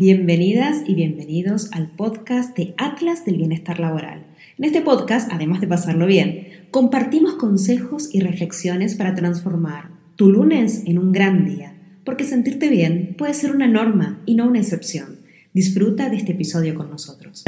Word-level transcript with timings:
Bienvenidas 0.00 0.84
y 0.86 0.94
bienvenidos 0.94 1.72
al 1.72 1.90
podcast 1.90 2.56
de 2.56 2.72
Atlas 2.78 3.24
del 3.24 3.36
Bienestar 3.36 3.80
Laboral. 3.80 4.24
En 4.56 4.64
este 4.64 4.80
podcast, 4.80 5.28
además 5.32 5.60
de 5.60 5.66
pasarlo 5.66 6.06
bien, 6.06 6.68
compartimos 6.70 7.34
consejos 7.34 8.14
y 8.14 8.20
reflexiones 8.20 8.94
para 8.94 9.16
transformar 9.16 9.90
tu 10.14 10.30
lunes 10.30 10.84
en 10.86 11.00
un 11.00 11.10
gran 11.10 11.44
día, 11.44 11.76
porque 12.04 12.22
sentirte 12.22 12.68
bien 12.68 13.16
puede 13.18 13.34
ser 13.34 13.50
una 13.50 13.66
norma 13.66 14.22
y 14.24 14.36
no 14.36 14.46
una 14.46 14.60
excepción. 14.60 15.18
Disfruta 15.52 16.08
de 16.08 16.18
este 16.18 16.30
episodio 16.30 16.76
con 16.76 16.90
nosotros. 16.90 17.42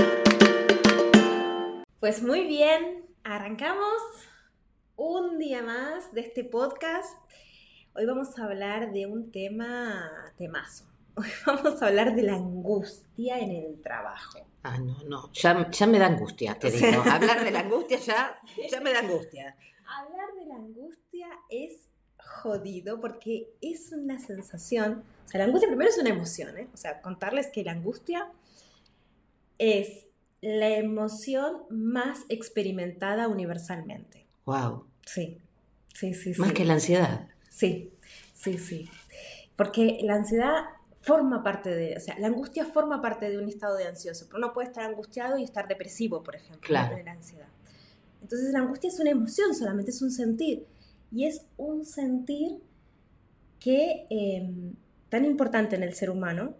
Pues 2.00 2.20
muy 2.20 2.48
bien, 2.48 3.04
arrancamos 3.22 4.02
un 4.96 5.38
día 5.38 5.62
más 5.62 6.12
de 6.14 6.22
este 6.22 6.42
podcast. 6.42 7.16
Hoy 7.94 8.06
vamos 8.06 8.36
a 8.40 8.46
hablar 8.46 8.92
de 8.92 9.06
un 9.06 9.30
tema 9.30 10.10
temazo 10.36 10.89
Hoy 11.20 11.28
vamos 11.46 11.82
a 11.82 11.86
hablar 11.88 12.14
de 12.14 12.22
la 12.22 12.34
angustia 12.34 13.38
en 13.38 13.50
el 13.50 13.82
trabajo. 13.82 14.38
Ah, 14.62 14.78
no, 14.78 15.02
no, 15.04 15.30
ya, 15.32 15.70
ya 15.70 15.86
me 15.86 15.98
da 15.98 16.06
angustia, 16.06 16.58
te 16.58 16.70
digo. 16.70 17.02
Hablar 17.10 17.44
de 17.44 17.50
la 17.50 17.60
angustia 17.60 17.98
ya, 17.98 18.40
ya 18.70 18.80
me 18.80 18.92
da 18.92 19.00
angustia. 19.00 19.54
Hablar 19.86 20.28
de 20.38 20.46
la 20.46 20.54
angustia 20.54 21.28
es 21.50 21.88
jodido 22.16 23.00
porque 23.00 23.50
es 23.60 23.92
una 23.92 24.18
sensación, 24.18 25.04
o 25.26 25.28
sea, 25.28 25.38
la 25.40 25.44
angustia 25.44 25.68
primero 25.68 25.90
es 25.90 25.98
una 25.98 26.08
emoción, 26.08 26.56
¿eh? 26.56 26.68
O 26.72 26.76
sea, 26.76 27.02
contarles 27.02 27.48
que 27.48 27.64
la 27.64 27.72
angustia 27.72 28.30
es 29.58 30.06
la 30.40 30.70
emoción 30.70 31.64
más 31.68 32.20
experimentada 32.30 33.28
universalmente. 33.28 34.26
Wow. 34.46 34.86
Sí, 35.04 35.38
sí, 35.92 36.14
sí. 36.14 36.32
Más 36.38 36.52
que 36.52 36.64
la 36.64 36.74
ansiedad. 36.74 37.28
Sí, 37.50 37.92
sí, 38.32 38.56
sí. 38.56 38.88
Porque 39.56 39.98
la 40.02 40.14
ansiedad 40.14 40.64
forma 41.00 41.42
parte 41.42 41.74
de, 41.74 41.96
o 41.96 42.00
sea, 42.00 42.18
la 42.18 42.26
angustia 42.26 42.66
forma 42.66 43.00
parte 43.00 43.30
de 43.30 43.38
un 43.38 43.48
estado 43.48 43.76
de 43.76 43.86
ansioso, 43.86 44.26
pero 44.26 44.38
uno 44.38 44.52
puede 44.52 44.68
estar 44.68 44.84
angustiado 44.84 45.38
y 45.38 45.44
estar 45.44 45.66
depresivo, 45.66 46.22
por 46.22 46.36
ejemplo, 46.36 46.60
claro. 46.60 46.96
la 47.02 47.12
ansiedad. 47.12 47.48
Entonces 48.22 48.52
la 48.52 48.60
angustia 48.60 48.88
es 48.88 49.00
una 49.00 49.10
emoción, 49.10 49.54
solamente 49.54 49.90
es 49.90 50.02
un 50.02 50.10
sentir, 50.10 50.66
y 51.10 51.24
es 51.24 51.46
un 51.56 51.84
sentir 51.84 52.60
que 53.58 54.06
eh, 54.10 54.50
tan 55.08 55.24
importante 55.24 55.76
en 55.76 55.82
el 55.82 55.94
ser 55.94 56.10
humano, 56.10 56.54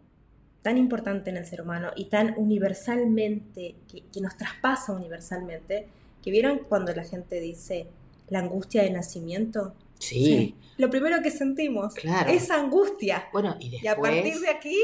tan 0.63 0.79
importante 0.79 1.31
en 1.31 1.37
el 1.37 1.47
ser 1.47 1.63
humano 1.63 1.91
y 1.95 2.07
tan 2.07 2.35
universalmente, 2.37 3.77
que, 3.89 4.05
que 4.07 4.21
nos 4.21 4.37
traspasa 4.37 4.93
universalmente, 4.93 5.89
que 6.23 6.31
vieron 6.31 6.61
cuando 6.69 6.95
la 6.95 7.05
gente 7.05 7.41
dice 7.41 7.87
la 8.29 8.41
angustia 8.41 8.83
de 8.83 8.91
nacimiento, 8.91 9.75
Sí. 10.01 10.57
Lo 10.79 10.91
primero 10.91 11.23
que 11.23 11.31
sentimos 11.31 11.95
Claro. 11.95 12.31
es 12.31 12.51
angustia. 12.51 13.29
Bueno, 13.33 13.57
y 13.61 13.77
Y 13.77 13.87
a 13.87 13.93
después... 13.93 14.13
partir 14.13 14.41
de 14.41 14.49
aquí, 14.49 14.77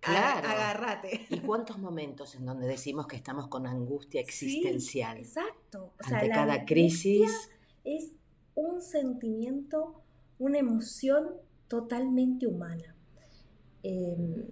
Claro. 0.00 0.48
agárrate. 0.48 1.26
¿Y 1.30 1.38
cuántos 1.40 1.78
momentos 1.78 2.34
en 2.34 2.44
donde 2.46 2.66
decimos 2.66 3.06
que 3.06 3.14
estamos 3.14 3.46
con 3.48 3.66
angustia 3.68 4.20
existencial? 4.20 5.18
Sí, 5.18 5.22
exacto. 5.22 5.92
O 6.00 6.04
sea, 6.08 6.16
ante 6.18 6.28
la 6.28 6.34
cada 6.34 6.64
crisis. 6.64 7.30
Es 7.84 8.10
un 8.56 8.80
sentimiento, 8.82 10.02
una 10.40 10.58
emoción 10.58 11.36
totalmente 11.68 12.46
humana. 12.48 12.96
Eh, 13.84 14.48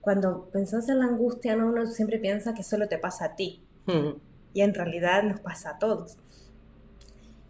cuando 0.00 0.50
pensás 0.50 0.88
en 0.90 0.98
la 1.00 1.06
angustia, 1.06 1.56
¿no? 1.56 1.68
uno 1.68 1.86
siempre 1.86 2.18
piensa 2.18 2.54
que 2.54 2.62
solo 2.62 2.86
te 2.88 2.98
pasa 2.98 3.24
a 3.26 3.34
ti. 3.36 3.64
Mm, 3.86 4.10
Y 4.52 4.60
en 4.60 4.72
realidad 4.74 5.22
nos 5.24 5.40
pasa 5.40 5.70
a 5.70 5.78
todos. 5.78 6.18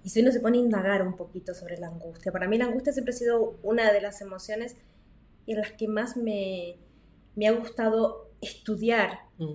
Y 0.04 0.10
si 0.10 0.20
uno 0.20 0.30
se 0.30 0.40
pone 0.40 0.58
a 0.58 0.60
indagar 0.60 1.02
un 1.02 1.16
poquito 1.16 1.54
sobre 1.54 1.78
la 1.78 1.88
angustia, 1.88 2.30
para 2.30 2.46
mí 2.46 2.56
la 2.58 2.66
angustia 2.66 2.92
siempre 2.92 3.12
ha 3.14 3.16
sido 3.16 3.58
una 3.62 3.90
de 3.92 4.00
las 4.00 4.20
emociones 4.20 4.76
en 5.46 5.56
las 5.58 5.72
que 5.72 5.88
más 5.88 6.16
me, 6.16 6.76
me 7.34 7.48
ha 7.48 7.52
gustado 7.52 8.30
estudiar, 8.40 9.20
mm. 9.38 9.54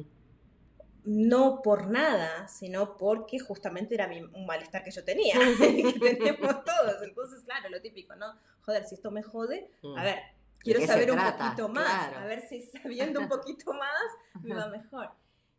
no 1.06 1.62
por 1.62 1.88
nada, 1.90 2.48
sino 2.48 2.98
porque 2.98 3.40
justamente 3.40 3.96
era 3.96 4.08
mi- 4.08 4.22
un 4.22 4.46
malestar 4.46 4.84
que 4.84 4.92
yo 4.92 5.04
tenía, 5.04 5.36
que 5.60 5.94
tenemos 6.00 6.64
todos. 6.66 7.02
Entonces, 7.04 7.44
claro, 7.44 7.70
lo 7.70 7.82
típico, 7.82 8.16
¿no? 8.16 8.34
Joder, 8.62 8.86
si 8.86 8.96
esto 8.96 9.12
me 9.12 9.24
jode, 9.24 9.70
Mm. 9.82 9.98
a 9.98 10.04
ver, 10.04 10.18
quiero 10.60 10.86
saber 10.86 11.12
un 11.12 11.18
trata? 11.18 11.46
poquito 11.46 11.70
más, 11.70 12.10
Claro. 12.10 12.20
a 12.20 12.26
ver 12.26 12.42
si 12.42 12.62
sabiendo 12.62 13.20
un 13.22 13.30
poquito 13.30 13.74
más 13.74 14.44
me 14.44 14.56
va 14.56 14.68
mejor. 14.68 15.10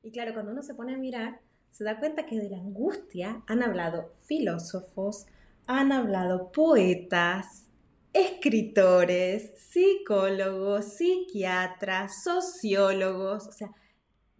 Y 0.03 0.11
claro, 0.13 0.33
cuando 0.35 0.53
uno 0.53 0.63
se 0.63 0.75
pone 0.75 0.95
a 0.95 0.99
mirar, 0.99 1.41
se 1.71 1.85
da 1.85 1.99
cuenta 1.99 2.27
que 2.27 2.39
de 2.39 2.51
la 2.51 2.59
angustia 2.59 3.43
han 3.47 3.63
hablado 3.63 4.13
filósofos, 4.23 5.27
han 5.67 5.93
hablado 5.93 6.51
poetas, 6.53 7.67
escritores, 8.13 9.53
psicólogos, 9.57 10.97
psiquiatras, 10.97 12.25
sociólogos, 12.25 13.47
o 13.47 13.53
sea, 13.53 13.71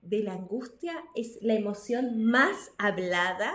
de 0.03 0.23
la 0.23 0.33
angustia 0.33 0.95
es 1.15 1.39
la 1.43 1.55
emoción 1.55 2.25
más 2.25 2.73
hablada 2.79 3.53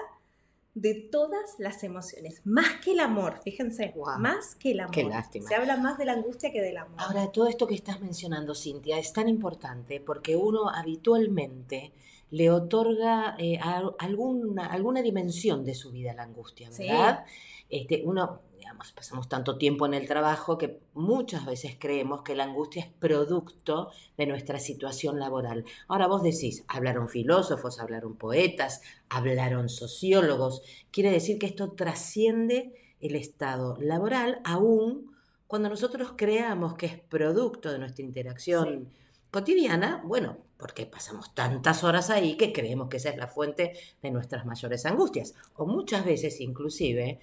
de 0.76 0.94
todas 0.94 1.56
las 1.58 1.84
emociones, 1.86 2.42
más 2.44 2.82
que 2.84 2.92
el 2.92 3.00
amor, 3.00 3.40
fíjense, 3.44 3.94
más 4.20 4.56
que 4.56 4.72
el 4.72 4.82
amor. 4.82 4.94
qué 4.94 5.04
lástima. 5.06 5.48
Se 5.48 5.56
habla 5.56 5.78
más 5.78 5.98
de 5.98 6.04
la 6.06 6.12
angustia 6.14 6.52
que 6.52 6.62
del 6.62 6.76
amor. 6.78 7.00
Ahora, 7.00 7.32
todo 7.32 7.48
esto 7.48 7.66
que 7.66 7.76
estás 7.76 8.02
mencionando, 8.02 8.54
Cintia, 8.54 9.00
es 9.00 9.14
tan 9.14 9.30
importante 9.30 10.02
porque 10.02 10.36
uno 10.36 10.70
habitualmente 10.70 11.94
le 12.32 12.52
otorga 12.52 13.36
eh, 13.40 13.58
a- 13.62 13.90
alguna, 14.00 14.66
alguna 14.68 15.02
dimensión 15.02 15.64
de 15.64 15.76
su 15.76 15.92
vida 15.92 16.12
a 16.12 16.16
la 16.16 16.24
angustia, 16.24 16.70
Sí. 16.72 16.84
¿verdad? 16.88 17.24
Este, 17.70 18.04
uno, 18.06 18.42
digamos, 18.66 18.94
pasamos 18.94 19.30
tanto 19.30 19.60
tiempo 19.60 19.86
en 19.86 19.94
el 19.94 20.08
trabajo 20.08 20.58
que 20.58 20.80
muchas 20.96 21.46
veces 21.46 21.78
creemos 21.80 22.24
que 22.24 22.34
la 22.34 22.46
angustia 22.46 22.82
es 22.82 22.88
producto 22.88 23.92
de 24.18 24.26
nuestra 24.26 24.58
situación 24.58 25.20
laboral. 25.20 25.66
Ahora 25.88 26.08
vos 26.08 26.24
decís, 26.24 26.66
hablaron 26.68 27.08
filósofos, 27.08 27.80
hablaron 27.80 28.16
poetas, 28.16 28.82
hablaron 29.08 29.70
sociólogos. 29.70 30.64
Quiere 30.90 31.12
decir 31.12 31.38
que 31.38 31.46
esto 31.46 31.74
trasciende 31.74 32.74
el 33.00 33.16
estado 33.16 33.78
laboral 33.80 34.42
aún 34.44 35.12
cuando 35.46 35.70
nosotros 35.70 36.14
creamos 36.16 36.74
que 36.74 36.88
es 36.88 37.00
producto 37.00 37.72
de 37.72 37.78
nuestra 37.78 38.04
interacción 38.04 38.90
cotidiana, 39.30 40.02
bueno, 40.04 40.38
porque 40.58 40.88
pasamos 40.88 41.36
tantas 41.36 41.84
horas 41.84 42.10
ahí 42.10 42.36
que 42.36 42.52
creemos 42.52 42.90
que 42.90 42.98
esa 42.98 43.10
es 43.10 43.18
la 43.18 43.28
fuente 43.28 43.74
de 44.02 44.10
nuestras 44.10 44.46
mayores 44.46 44.88
angustias. 44.88 45.36
O 45.56 45.68
muchas 45.68 46.04
veces 46.04 46.42
inclusive 46.42 47.20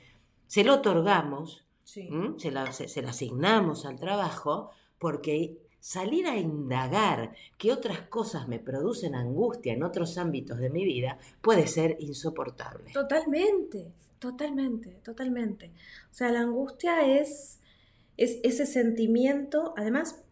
se 0.53 0.65
lo 0.65 0.75
otorgamos, 0.75 1.65
se, 1.83 2.51
la, 2.51 2.71
se- 2.75 2.87
se 2.89 3.01
la 3.01 3.09
asignamos 3.09 3.87
al 3.87 3.99
trabajo 3.99 4.71
porque 4.99 5.57
salir 5.81 6.27
a 6.27 6.37
indagar 6.37 7.33
qué 7.57 7.73
otras 7.73 8.03
cosas 8.03 8.49
me 8.49 8.59
producen 8.59 9.15
angustia 9.15 9.73
en 9.73 9.83
otros 9.83 10.19
ámbitos 10.19 10.59
de 10.59 10.69
mi 10.69 10.85
vida 10.85 11.17
puede 11.41 11.67
ser 11.67 11.97
insoportable. 12.01 12.93
Totalmente, 12.93 13.93
totalmente, 14.19 14.91
totalmente. 15.03 15.73
O 16.11 16.15
sea, 16.15 16.31
la 16.31 16.41
angustia 16.41 17.07
es, 17.19 17.59
es 18.19 18.39
ese 18.43 18.67
sentimiento, 18.67 19.73
además, 19.79 20.23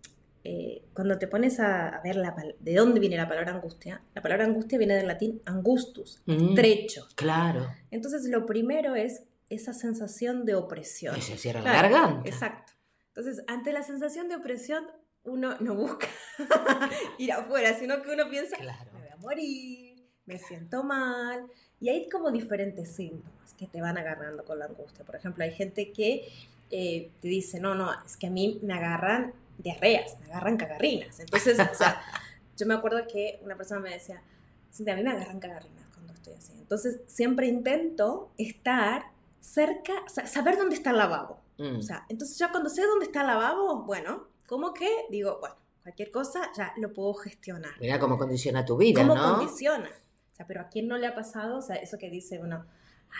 eh, 0.44 0.82
cuando 0.92 1.16
te 1.18 1.28
pones 1.28 1.60
a, 1.60 1.88
a 1.96 2.02
ver 2.02 2.16
la, 2.16 2.36
pal- 2.36 2.56
de 2.60 2.74
dónde 2.74 3.00
viene 3.00 3.16
la 3.16 3.26
palabra 3.26 3.52
angustia, 3.54 4.02
la 4.14 4.20
palabra 4.20 4.44
angustia 4.44 4.76
viene 4.76 4.94
del 4.96 5.06
latín 5.06 5.40
angustus, 5.46 6.20
Mm, 6.26 6.50
estrecho. 6.50 7.06
Claro, 7.14 7.68
Entonces, 7.90 8.28
lo 8.28 8.44
primero 8.44 8.94
es 8.96 9.22
esa 9.50 9.74
sensación 9.74 10.44
de 10.46 10.54
opresión. 10.54 11.14
que 11.14 11.20
se 11.22 11.36
cierra 11.36 11.60
Claro, 11.60 11.90
la 11.90 11.98
garganta. 11.98 12.28
Exacto. 12.28 12.72
Entonces, 13.08 13.44
ante 13.48 13.72
la 13.72 13.82
sensación 13.82 14.28
de 14.28 14.36
opresión, 14.36 14.86
uno 15.24 15.56
no 15.60 15.74
busca 15.74 16.06
ir 17.18 17.32
afuera, 17.32 17.74
sino 17.78 18.00
que 18.02 18.10
uno 18.10 18.30
piensa, 18.30 18.56
Claro. 18.56 18.90
me 18.94 19.00
voy 19.00 19.08
a 19.08 19.16
morir, 19.16 20.06
me 20.26 20.38
siento 20.38 20.82
mal. 20.84 21.46
Y 21.80 21.88
hay 21.88 22.08
como 22.08 22.30
diferentes 22.30 22.92
síntomas 22.94 23.54
que 23.54 23.66
te 23.66 23.80
van 23.80 23.98
agarrando 23.98 24.44
con 24.44 24.58
la 24.58 24.66
angustia. 24.66 25.04
Por 25.04 25.16
ejemplo, 25.16 25.44
hay 25.44 25.52
gente 25.52 25.92
que 25.92 26.28
eh, 26.70 27.10
te 27.20 27.28
dice, 27.28 27.58
no, 27.60 27.74
no, 27.74 27.90
es 28.04 28.16
que 28.16 28.28
a 28.28 28.30
mí 28.30 28.60
me 28.62 28.74
agarran 28.74 29.34
diarreas, 29.58 30.18
me 30.20 30.26
agarran 30.26 30.56
cagarrinas. 30.56 31.18
Entonces, 31.20 31.58
o 31.58 31.74
sea, 31.74 32.00
yo 32.56 32.66
me 32.66 32.74
acuerdo 32.74 33.06
que 33.06 33.40
una 33.42 33.56
persona 33.56 33.80
me 33.80 33.90
decía, 33.90 34.22
a 34.22 34.94
mí 34.94 35.02
me 35.02 35.10
agarran 35.10 35.40
cagarrinas 35.40 35.88
cuando 35.92 36.12
estoy 36.12 36.34
así. 36.34 36.52
Entonces, 36.52 37.00
siempre 37.06 37.48
intento 37.48 38.30
estar 38.38 39.09
cerca, 39.40 39.92
o 40.06 40.08
sea, 40.08 40.26
saber 40.26 40.56
dónde 40.56 40.76
está 40.76 40.90
el 40.90 40.98
lavabo. 40.98 41.40
Mm. 41.58 41.76
O 41.78 41.82
sea, 41.82 42.06
entonces 42.08 42.38
ya 42.38 42.50
cuando 42.50 42.68
sé 42.70 42.82
dónde 42.86 43.06
está 43.06 43.20
el 43.22 43.26
lavabo, 43.28 43.82
bueno, 43.84 44.28
como 44.46 44.72
que 44.72 44.88
digo, 45.10 45.38
bueno, 45.40 45.56
cualquier 45.82 46.10
cosa 46.10 46.50
ya 46.56 46.72
lo 46.76 46.92
puedo 46.92 47.14
gestionar. 47.14 47.72
Mira 47.80 47.98
cómo 47.98 48.18
condiciona 48.18 48.64
tu 48.64 48.76
vida, 48.76 49.00
¿Cómo 49.02 49.14
¿no? 49.14 49.36
condiciona? 49.36 49.88
O 50.32 50.36
sea, 50.36 50.46
pero 50.46 50.60
a 50.62 50.68
quién 50.68 50.88
no 50.88 50.96
le 50.96 51.06
ha 51.06 51.14
pasado, 51.14 51.58
o 51.58 51.62
sea, 51.62 51.76
eso 51.76 51.98
que 51.98 52.08
dice 52.10 52.38
uno, 52.38 52.66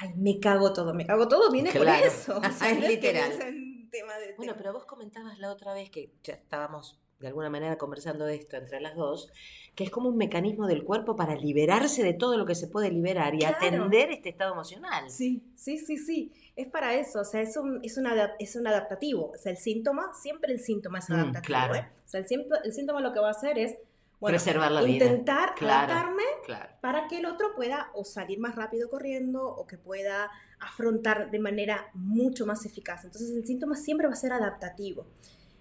ay, 0.00 0.12
me 0.16 0.38
cago 0.40 0.72
todo, 0.72 0.94
me 0.94 1.06
cago 1.06 1.28
todo, 1.28 1.50
viene 1.50 1.70
Claro. 1.70 1.98
por 2.00 2.06
eso. 2.08 2.38
O 2.38 2.52
sea, 2.52 2.70
Es 2.70 2.80
literal. 2.88 3.32
es 3.32 3.90
tema 3.90 4.16
de- 4.18 4.34
Bueno, 4.36 4.52
de- 4.52 4.58
pero 4.58 4.72
vos 4.72 4.84
comentabas 4.86 5.38
la 5.38 5.50
otra 5.50 5.74
vez 5.74 5.90
que 5.90 6.12
ya 6.22 6.34
estábamos 6.34 6.98
de 7.20 7.28
alguna 7.28 7.50
manera 7.50 7.76
conversando 7.76 8.24
de 8.24 8.34
esto 8.36 8.56
entre 8.56 8.80
las 8.80 8.96
dos, 8.96 9.30
que 9.74 9.84
es 9.84 9.90
como 9.90 10.08
un 10.08 10.16
mecanismo 10.16 10.66
del 10.66 10.84
cuerpo 10.84 11.16
para 11.16 11.34
liberarse 11.36 12.02
de 12.02 12.14
todo 12.14 12.36
lo 12.38 12.46
que 12.46 12.54
se 12.54 12.66
puede 12.66 12.90
liberar 12.90 13.34
y 13.34 13.38
Claro. 13.38 13.56
atender 13.58 14.10
este 14.10 14.30
estado 14.30 14.52
emocional. 14.54 15.10
Sí, 15.10 15.42
sí, 15.54 15.78
sí, 15.78 15.98
sí. 15.98 16.32
Es 16.56 16.66
para 16.68 16.94
eso, 16.94 17.20
o 17.20 17.24
sea, 17.24 17.40
es 17.42 17.56
un, 17.56 17.80
es 17.84 17.98
es 18.38 18.56
un 18.56 18.66
adaptativo. 18.66 19.32
O 19.32 19.36
sea, 19.38 19.52
el 19.52 19.58
síntoma, 19.58 20.12
siempre 20.14 20.52
el 20.52 20.60
síntoma 20.60 20.98
es 20.98 21.08
Mm, 21.10 21.12
adaptativo. 21.14 21.42
claro. 21.46 21.74
¿eh? 21.74 21.88
O 22.04 22.08
sea, 22.08 22.20
el, 22.20 22.46
el 22.64 22.72
síntoma 22.72 23.00
lo 23.00 23.12
que 23.12 23.20
va 23.20 23.28
a 23.28 23.32
hacer 23.32 23.58
es, 23.58 23.76
bueno, 24.18 24.34
Preservar 24.36 24.70
la 24.72 24.82
vida. 24.82 25.04
intentar 25.06 25.54
Claro. 25.54 25.92
adaptarme 25.92 26.22
Claro. 26.44 26.74
para 26.82 27.06
que 27.08 27.18
el 27.18 27.26
otro 27.26 27.54
pueda 27.54 27.90
o 27.94 28.04
salir 28.04 28.38
más 28.38 28.54
rápido 28.56 28.90
corriendo 28.90 29.46
o 29.46 29.66
que 29.66 29.78
pueda 29.78 30.30
afrontar 30.58 31.30
de 31.30 31.38
manera 31.38 31.88
mucho 31.94 32.44
más 32.44 32.66
eficaz. 32.66 33.04
Entonces 33.04 33.30
el 33.30 33.46
síntoma 33.46 33.76
siempre 33.76 34.06
va 34.06 34.12
a 34.12 34.16
ser 34.16 34.32
adaptativo. 34.32 35.06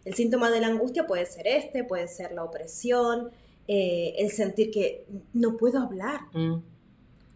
El 0.05 0.13
síntoma 0.15 0.49
de 0.49 0.61
la 0.61 0.67
angustia 0.67 1.05
puede 1.05 1.25
ser 1.25 1.47
este, 1.47 1.83
puede 1.83 2.07
ser 2.07 2.31
la 2.31 2.43
opresión, 2.43 3.31
eh, 3.67 4.15
el 4.17 4.31
sentir 4.31 4.71
que 4.71 5.05
no 5.33 5.57
puedo 5.57 5.79
hablar, 5.79 6.21
Mm, 6.33 6.61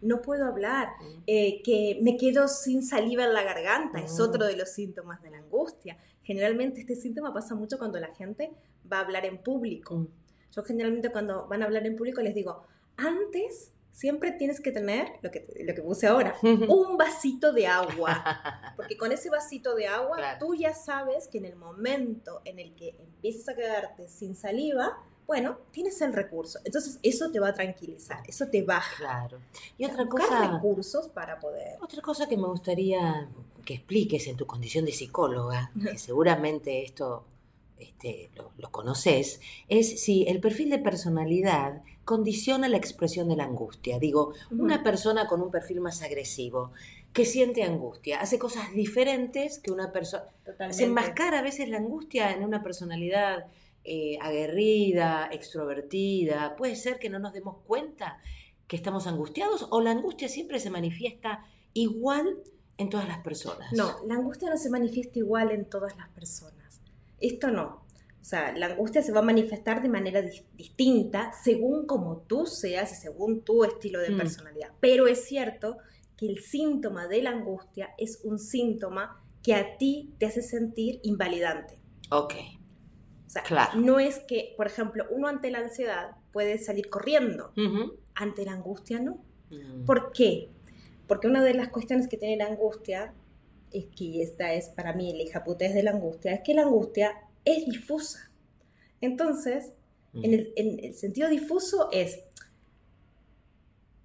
no 0.02 0.20
puedo 0.20 0.44
hablar, 0.46 0.88
mm. 1.00 1.22
eh, 1.26 1.62
que 1.62 1.98
me 2.02 2.16
quedo 2.16 2.48
sin 2.48 2.82
saliva 2.82 3.24
en 3.24 3.32
la 3.32 3.42
garganta, 3.42 4.00
es 4.00 4.18
Mm. 4.18 4.22
otro 4.22 4.46
de 4.46 4.56
los 4.56 4.70
síntomas 4.70 5.22
de 5.22 5.30
la 5.30 5.38
angustia. 5.38 5.96
Generalmente 6.22 6.80
este 6.80 6.96
síntoma 6.96 7.32
pasa 7.32 7.54
mucho 7.54 7.78
cuando 7.78 7.98
la 8.00 8.14
gente 8.14 8.50
va 8.90 8.98
a 8.98 9.00
hablar 9.00 9.24
en 9.26 9.38
público. 9.38 10.08
Yo 10.54 10.62
generalmente 10.62 11.10
cuando 11.10 11.46
van 11.48 11.62
a 11.62 11.66
hablar 11.66 11.86
en 11.86 11.96
público 11.96 12.20
les 12.22 12.34
digo, 12.34 12.62
antes 12.96 13.72
siempre 13.94 14.32
tienes 14.32 14.60
que 14.60 14.72
tener, 14.72 15.06
lo 15.22 15.30
que, 15.30 15.46
lo 15.64 15.72
que 15.74 15.80
puse 15.80 16.08
ahora, 16.08 16.34
un 16.42 16.98
vasito 16.98 17.52
de 17.52 17.66
agua. 17.68 18.72
Porque 18.76 18.96
con 18.98 19.12
ese 19.12 19.30
vasito 19.30 19.74
de 19.74 19.86
agua 19.86 20.16
Claro. 20.16 20.38
tú 20.44 20.54
ya 20.54 20.74
sabes 20.74 21.28
que 21.28 21.38
en 21.38 21.44
el 21.46 21.54
momento 21.56 22.42
en 22.44 22.58
el 22.58 22.74
que 22.74 22.96
empiezas 22.98 23.48
a 23.48 23.54
quedarte 23.54 24.08
sin 24.08 24.34
saliva, 24.34 24.98
bueno, 25.26 25.58
tienes 25.70 26.00
el 26.02 26.12
recurso. 26.12 26.58
Entonces 26.64 26.98
eso 27.02 27.30
te 27.30 27.38
va 27.40 27.48
a 27.48 27.54
tranquilizar, 27.54 28.18
eso 28.26 28.48
te 28.48 28.62
baja. 28.62 28.96
Claro. 28.98 29.38
Y 29.78 29.84
otra 29.86 30.04
Buscar 30.04 30.28
cosa, 30.28 30.52
recursos 30.52 31.08
para 31.08 31.38
poder... 31.38 31.78
otra 31.80 32.02
cosa 32.02 32.28
que 32.28 32.36
me 32.36 32.46
gustaría 32.48 33.28
que 33.64 33.74
expliques 33.74 34.26
en 34.26 34.36
tu 34.36 34.44
condición 34.44 34.84
de 34.84 34.92
psicóloga, 34.92 35.70
que 35.80 35.96
seguramente 35.96 36.82
esto 36.82 37.24
este, 37.78 38.30
lo, 38.34 38.52
lo 38.56 38.70
conoces, 38.70 39.40
es 39.68 40.00
si 40.02 40.24
el 40.28 40.40
perfil 40.40 40.70
de 40.70 40.78
personalidad 40.78 41.82
condiciona 42.04 42.68
la 42.68 42.76
expresión 42.76 43.28
de 43.28 43.36
la 43.36 43.44
angustia. 43.44 43.98
Digo, 43.98 44.34
una 44.50 44.82
persona 44.82 45.26
con 45.26 45.40
un 45.40 45.50
perfil 45.50 45.80
más 45.80 46.02
agresivo, 46.02 46.72
que 47.14 47.24
siente 47.24 47.62
angustia, 47.62 48.20
hace 48.20 48.38
cosas 48.38 48.72
diferentes 48.72 49.60
que 49.60 49.70
una 49.70 49.92
persona... 49.92 50.24
Se 50.70 50.84
enmascara 50.84 51.38
a 51.38 51.42
veces 51.42 51.68
la 51.68 51.78
angustia 51.78 52.32
en 52.32 52.44
una 52.44 52.62
personalidad 52.62 53.46
eh, 53.84 54.18
aguerrida, 54.20 55.28
extrovertida. 55.30 56.56
Puede 56.56 56.74
ser 56.74 56.98
que 56.98 57.08
no 57.10 57.20
nos 57.20 57.32
demos 57.32 57.58
cuenta 57.66 58.18
que 58.66 58.74
estamos 58.74 59.06
angustiados 59.06 59.68
o 59.70 59.80
la 59.80 59.92
angustia 59.92 60.28
siempre 60.28 60.58
se 60.58 60.70
manifiesta 60.70 61.44
igual 61.72 62.38
en 62.78 62.90
todas 62.90 63.06
las 63.06 63.18
personas. 63.18 63.72
No, 63.72 64.04
la 64.06 64.14
angustia 64.14 64.50
no 64.50 64.56
se 64.56 64.68
manifiesta 64.70 65.20
igual 65.20 65.52
en 65.52 65.66
todas 65.66 65.96
las 65.96 66.08
personas. 66.08 66.53
Esto 67.20 67.50
no. 67.50 67.84
O 68.20 68.24
sea, 68.26 68.56
la 68.56 68.66
angustia 68.66 69.02
se 69.02 69.12
va 69.12 69.20
a 69.20 69.22
manifestar 69.24 69.82
de 69.82 69.88
manera 69.90 70.20
dis- 70.22 70.44
distinta 70.54 71.32
según 71.42 71.86
como 71.86 72.18
tú 72.22 72.46
seas 72.46 72.90
y 72.92 72.94
según 72.94 73.42
tu 73.42 73.64
estilo 73.64 74.00
de 74.00 74.10
Mm. 74.10 74.16
personalidad. 74.16 74.70
Pero 74.80 75.06
es 75.06 75.24
cierto 75.24 75.76
que 76.16 76.26
el 76.26 76.38
síntoma 76.40 77.06
de 77.06 77.22
la 77.22 77.30
angustia 77.30 77.90
es 77.98 78.20
un 78.24 78.38
síntoma 78.38 79.22
que 79.42 79.54
a 79.54 79.76
ti 79.76 80.14
te 80.18 80.24
hace 80.26 80.40
sentir 80.40 81.00
invalidante. 81.02 81.78
Ok. 82.10 82.34
O 83.26 83.30
sea, 83.30 83.42
Claro. 83.42 83.78
no 83.80 83.98
es 84.00 84.20
que, 84.20 84.54
por 84.56 84.66
ejemplo, 84.68 85.04
uno 85.10 85.28
ante 85.28 85.50
la 85.50 85.58
ansiedad 85.58 86.12
puede 86.32 86.56
salir 86.58 86.88
corriendo, 86.88 87.52
ante 88.14 88.44
la 88.46 88.52
angustia 88.52 89.00
no. 89.00 89.22
Mm. 89.50 89.84
¿Por 89.84 90.12
qué? 90.12 90.48
Porque 91.06 91.26
una 91.26 91.42
de 91.44 91.52
las 91.52 91.68
cuestiones 91.68 92.08
que 92.08 92.16
tiene 92.16 92.36
la 92.36 92.46
angustia, 92.46 93.12
es 93.74 93.86
que 93.96 94.22
esta 94.22 94.54
es 94.54 94.68
para 94.68 94.92
mí 94.92 95.12
la 95.12 95.24
hijaputez 95.24 95.74
de 95.74 95.82
la 95.82 95.90
angustia, 95.90 96.32
es 96.32 96.40
que 96.40 96.54
la 96.54 96.62
angustia 96.62 97.12
es 97.44 97.66
difusa. 97.66 98.30
Entonces, 99.00 99.72
Mm. 100.14 100.24
en 100.24 100.34
el, 100.34 100.52
en 100.56 100.84
el 100.84 100.94
sentido 100.94 101.28
difuso 101.28 101.88
es, 101.92 102.20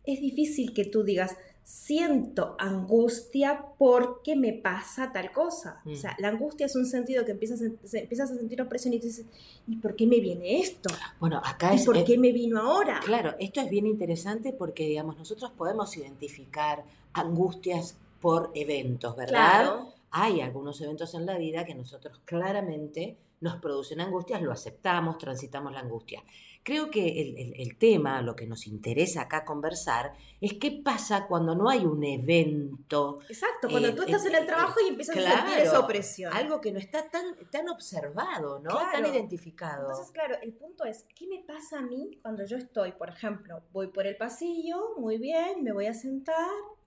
es 0.03 0.19
difícil 0.19 0.73
que 0.73 0.85
tú 0.85 1.03
digas, 1.03 1.35
siento 1.63 2.55
angustia 2.57 3.63
porque 3.77 4.35
me 4.35 4.53
pasa 4.53 5.13
tal 5.13 5.31
cosa. 5.31 5.81
Mm. 5.85 5.93
O 5.93 5.95
sea, 5.95 6.15
la 6.19 6.29
angustia 6.29 6.65
es 6.65 6.75
un 6.75 6.87
sentido 6.87 7.23
que 7.25 7.31
empiezas 7.31 7.61
a, 7.61 7.65
empiezas 7.65 8.31
a 8.31 8.35
sentir 8.35 8.59
opresión 8.61 8.93
y 8.95 8.99
tú 8.99 9.05
dices, 9.05 9.25
¿y 9.67 9.75
por 9.75 9.95
qué 9.95 10.07
me 10.07 10.19
viene 10.19 10.59
esto? 10.59 10.89
Bueno, 11.19 11.39
acá 11.45 11.73
¿Y 11.73 11.77
es... 11.77 11.85
por 11.85 11.95
eh, 11.95 12.03
qué 12.03 12.17
me 12.17 12.31
vino 12.31 12.59
ahora? 12.59 12.99
Claro, 13.05 13.35
esto 13.39 13.61
es 13.61 13.69
bien 13.69 13.85
interesante 13.85 14.51
porque, 14.51 14.87
digamos, 14.87 15.15
nosotros 15.15 15.51
podemos 15.51 15.95
identificar 15.95 16.83
angustias 17.13 17.95
por 18.19 18.51
eventos, 18.55 19.15
¿verdad? 19.15 19.61
Claro. 19.63 19.93
Hay 20.11 20.41
algunos 20.41 20.81
eventos 20.81 21.13
en 21.13 21.25
la 21.25 21.37
vida 21.37 21.65
que 21.65 21.75
nosotros 21.75 22.19
claramente 22.25 23.17
nos 23.41 23.55
producen 23.61 24.01
angustias, 24.01 24.41
lo 24.41 24.51
aceptamos, 24.51 25.17
transitamos 25.17 25.71
la 25.71 25.79
angustia. 25.79 26.21
Creo 26.61 26.89
que 26.91 27.21
el, 27.21 27.37
el- 27.37 27.53
el 27.61 27.77
tema, 27.77 28.21
lo 28.21 28.35
que 28.35 28.45
nos 28.45 28.67
interesa 28.67 29.21
acá 29.21 29.45
conversar, 29.45 30.11
es 30.41 30.55
qué 30.55 30.81
pasa 30.83 31.25
cuando 31.25 31.55
no 31.55 31.69
hay 31.69 31.85
un 31.85 32.03
evento, 32.03 33.19
Exacto, 33.29 33.69
cuando 33.69 33.87
Eh, 33.89 33.93
tú 33.93 34.01
estás 34.03 34.25
eh, 34.25 34.29
en 34.29 34.35
el 34.35 34.43
eh, 34.43 34.45
trabajo 34.47 34.75
y 34.83 34.89
empiezas 34.89 35.15
a 35.15 35.19
claro, 35.19 35.37
sentir 35.47 35.63
esa 35.65 35.79
opresión. 35.79 36.33
algo 36.33 36.59
que 36.59 36.71
no 36.73 36.79
está 36.79 37.09
tan, 37.09 37.25
tan 37.49 37.69
observado, 37.69 38.59
¿no? 38.59 38.75
Tan 38.75 38.89
Claro. 38.89 39.07
identificado. 39.07 39.89
Entonces, 39.89 40.11
claro, 40.11 40.35
el 40.41 40.53
punto 40.53 40.83
es, 40.83 41.05
¿qué 41.15 41.27
me 41.27 41.39
pasa 41.47 41.79
a 41.79 41.81
mí 41.81 42.19
cuando 42.21 42.43
yo 42.45 42.57
estoy, 42.57 42.91
por 42.91 43.09
ejemplo, 43.09 43.61
voy 43.71 43.87
por 43.87 44.05
el 44.05 44.17
pasillo, 44.17 44.95
muy 44.97 45.17
bien, 45.17 45.63
me 45.63 45.71
voy 45.71 45.85
a 45.85 45.93
sentar 45.93 46.35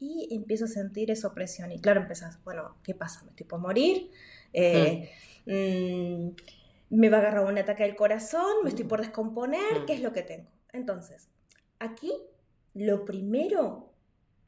y 0.03 0.35
empiezo 0.35 0.65
a 0.65 0.69
sentir 0.69 1.11
esa 1.13 1.29
opresión? 1.29 1.71
Y 1.71 1.79
claro, 1.81 2.01
empezás, 2.01 2.43
bueno, 2.45 2.77
¿qué 2.83 2.93
pasa? 2.95 3.23
¿Me 3.23 3.31
estoy 3.31 3.47
por 3.47 3.61
morir? 3.61 4.11
Eh, 4.53 5.11
mm, 5.47 6.97
¿Me 6.97 7.09
va 7.09 7.19
a 7.19 7.21
agarrar 7.21 7.45
un 7.47 7.57
ataque 7.57 7.85
del 7.85 7.95
corazón? 7.97 8.65
¿Me 8.65 8.71
estoy 8.71 8.85
Mm. 8.85 8.89
por 8.89 9.01
descomponer? 9.01 9.83
Mm. 9.83 9.87
¿Qué 9.87 9.93
es 9.95 10.03
lo 10.03 10.13
que 10.13 10.23
tengo? 10.23 10.51
Entonces, 10.73 11.29
aquí 11.79 12.13
lo 12.75 13.05
primero 13.05 13.93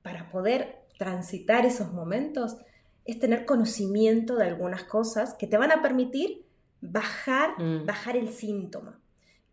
para 0.03 0.31
poder 0.31 0.81
transitar 0.99 1.65
esos 1.67 1.93
momentos 1.93 2.57
es 3.05 3.19
tener 3.19 3.47
conocimiento 3.47 4.37
de 4.37 4.47
algunas 4.47 4.85
cosas 4.85 5.35
que 5.35 5.47
te 5.47 5.57
van 5.57 5.71
a 5.73 5.83
permitir 5.83 6.45
bajar, 6.81 7.51
Mm. 7.63 7.87
bajar 7.87 8.17
el 8.17 8.29
síntoma. 8.29 9.01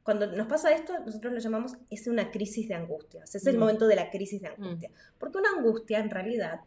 Cuando 0.03 0.25
nos 0.27 0.48
pasa 0.48 0.71
esto, 0.74 0.98
nosotros 1.06 1.31
lo 1.33 1.39
llamamos, 1.39 1.74
es 1.89 2.07
una 2.07 2.31
crisis 2.31 2.68
de 2.68 2.74
angustia. 2.75 3.24
Es 3.24 3.45
el 3.45 3.57
Mm. 3.57 3.59
momento 3.59 3.88
de 3.88 3.95
la 3.95 4.09
crisis 4.09 4.42
de 4.42 4.48
angustia. 4.48 4.89
Porque 5.19 5.38
una 5.38 5.50
angustia, 5.57 6.00
en 6.00 6.09
realidad, 6.09 6.62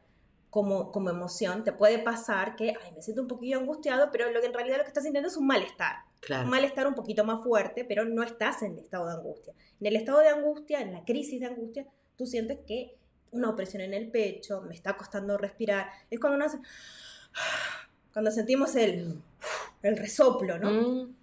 como, 0.51 0.93
como 0.93 1.11
emoción, 1.11 1.65
te 1.65 1.73
puede 1.73 1.99
pasar 1.99 2.55
que, 2.55 2.75
ay, 2.81 2.93
me 2.95 3.03
siento 3.03 3.23
un 3.23 3.29
poquillo 3.29 3.59
angustiado, 3.59 4.11
pero 4.13 4.31
lo 4.31 4.41
que 4.41 4.47
en 4.47 4.55
realidad 4.55 4.77
lo 4.79 4.85
que 4.85 4.89
estás 4.89 5.03
sintiendo 5.03 5.29
es 5.29 5.37
un 5.37 5.47
malestar. 5.49 5.97
Claro. 6.21 6.45
Un 6.45 6.51
malestar 6.51 6.87
un 6.87 6.95
poquito 6.95 7.25
más 7.25 7.43
fuerte, 7.43 7.85
pero 7.85 8.05
no 8.05 8.23
estás 8.23 8.63
en 8.63 8.73
el 8.75 8.79
estado 8.79 9.07
de 9.09 9.15
angustia. 9.15 9.53
En 9.81 9.87
el 9.89 9.97
estado 9.97 10.21
de 10.21 10.29
angustia, 10.29 10.81
en 10.81 10.93
la 10.93 11.05
crisis 11.05 11.41
de 11.41 11.47
angustia, 11.47 11.87
tú 12.17 12.27
sientes 12.27 12.61
que 12.67 12.95
una 13.33 13.51
opresión 13.51 13.83
en 13.83 13.95
el 13.95 14.13
pecho, 14.13 14.63
me 14.63 14.75
está 14.75 14.97
costando 14.97 15.37
respirar. 15.37 15.89
Es 16.09 16.21
cuando 16.21 16.37
uno 16.37 16.45
hace... 16.47 16.59
Cuando 18.13 18.31
sentimos 18.31 18.77
el, 18.77 19.21
el 19.83 19.97
resoplo, 19.97 20.57
¿no? 20.57 20.71
Mm, 20.71 21.17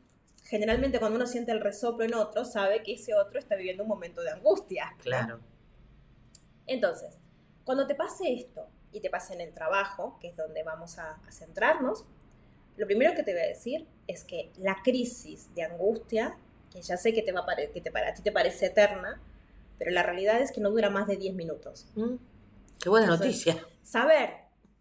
Generalmente 0.51 1.00
cuando 1.00 1.15
uno 1.15 1.27
siente 1.27 1.53
el 1.53 1.62
resoplo 1.62 2.03
en 2.03 2.13
otro, 2.13 2.43
sabe 2.43 2.84
que 2.84 2.96
ese 2.96 3.15
otro 3.15 3.39
está 3.39 3.55
viviendo 3.55 3.84
un 3.84 3.89
momento 3.89 4.22
de 4.22 4.31
angustia. 4.31 4.93
claro. 5.01 5.39
Entonces, 6.67 7.17
cuando 7.63 7.88
te 7.88 7.96
pase 7.96 8.34
esto 8.34 8.67
y 8.91 9.00
te 9.00 9.10
pase 9.10 9.34
en 9.34 9.39
el 9.39 9.53
trabajo, 9.53 10.17
que 10.20 10.27
es 10.27 10.36
donde 10.36 10.62
vamos 10.63 10.98
a, 11.00 11.12
a 11.25 11.31
centrarnos, 11.31 12.03
lo 12.75 12.86
primero 12.86 13.13
que 13.15 13.24
te 13.24 13.31
voy 13.31 13.43
a 13.43 13.48
decir 13.48 13.88
es 14.08 14.25
que 14.25 14.51
la 14.58 14.75
crisis 14.84 15.55
de 15.55 15.63
angustia, 15.63 16.36
que 16.70 16.81
ya 16.81 16.98
sé 16.98 17.13
que, 17.13 17.22
te 17.22 17.31
va 17.31 17.46
a 17.48 17.55
que 17.74 17.79
te, 17.79 17.89
para- 17.89 18.10
a 18.10 18.13
ti 18.13 18.22
te 18.22 18.34
parece 18.34 18.65
eterna, 18.65 19.22
pero 19.79 19.91
la 19.91 20.03
realidad 20.03 20.41
es 20.41 20.51
que 20.51 20.60
no 20.60 20.70
dura 20.70 20.89
más 20.89 21.08
de 21.08 21.15
10 21.15 21.34
minutos. 21.34 21.88
Mm, 21.96 22.15
Qué 22.77 22.89
buena 22.89 23.05
Entonces, 23.05 23.46
noticia. 23.46 23.65
Saber 23.84 24.31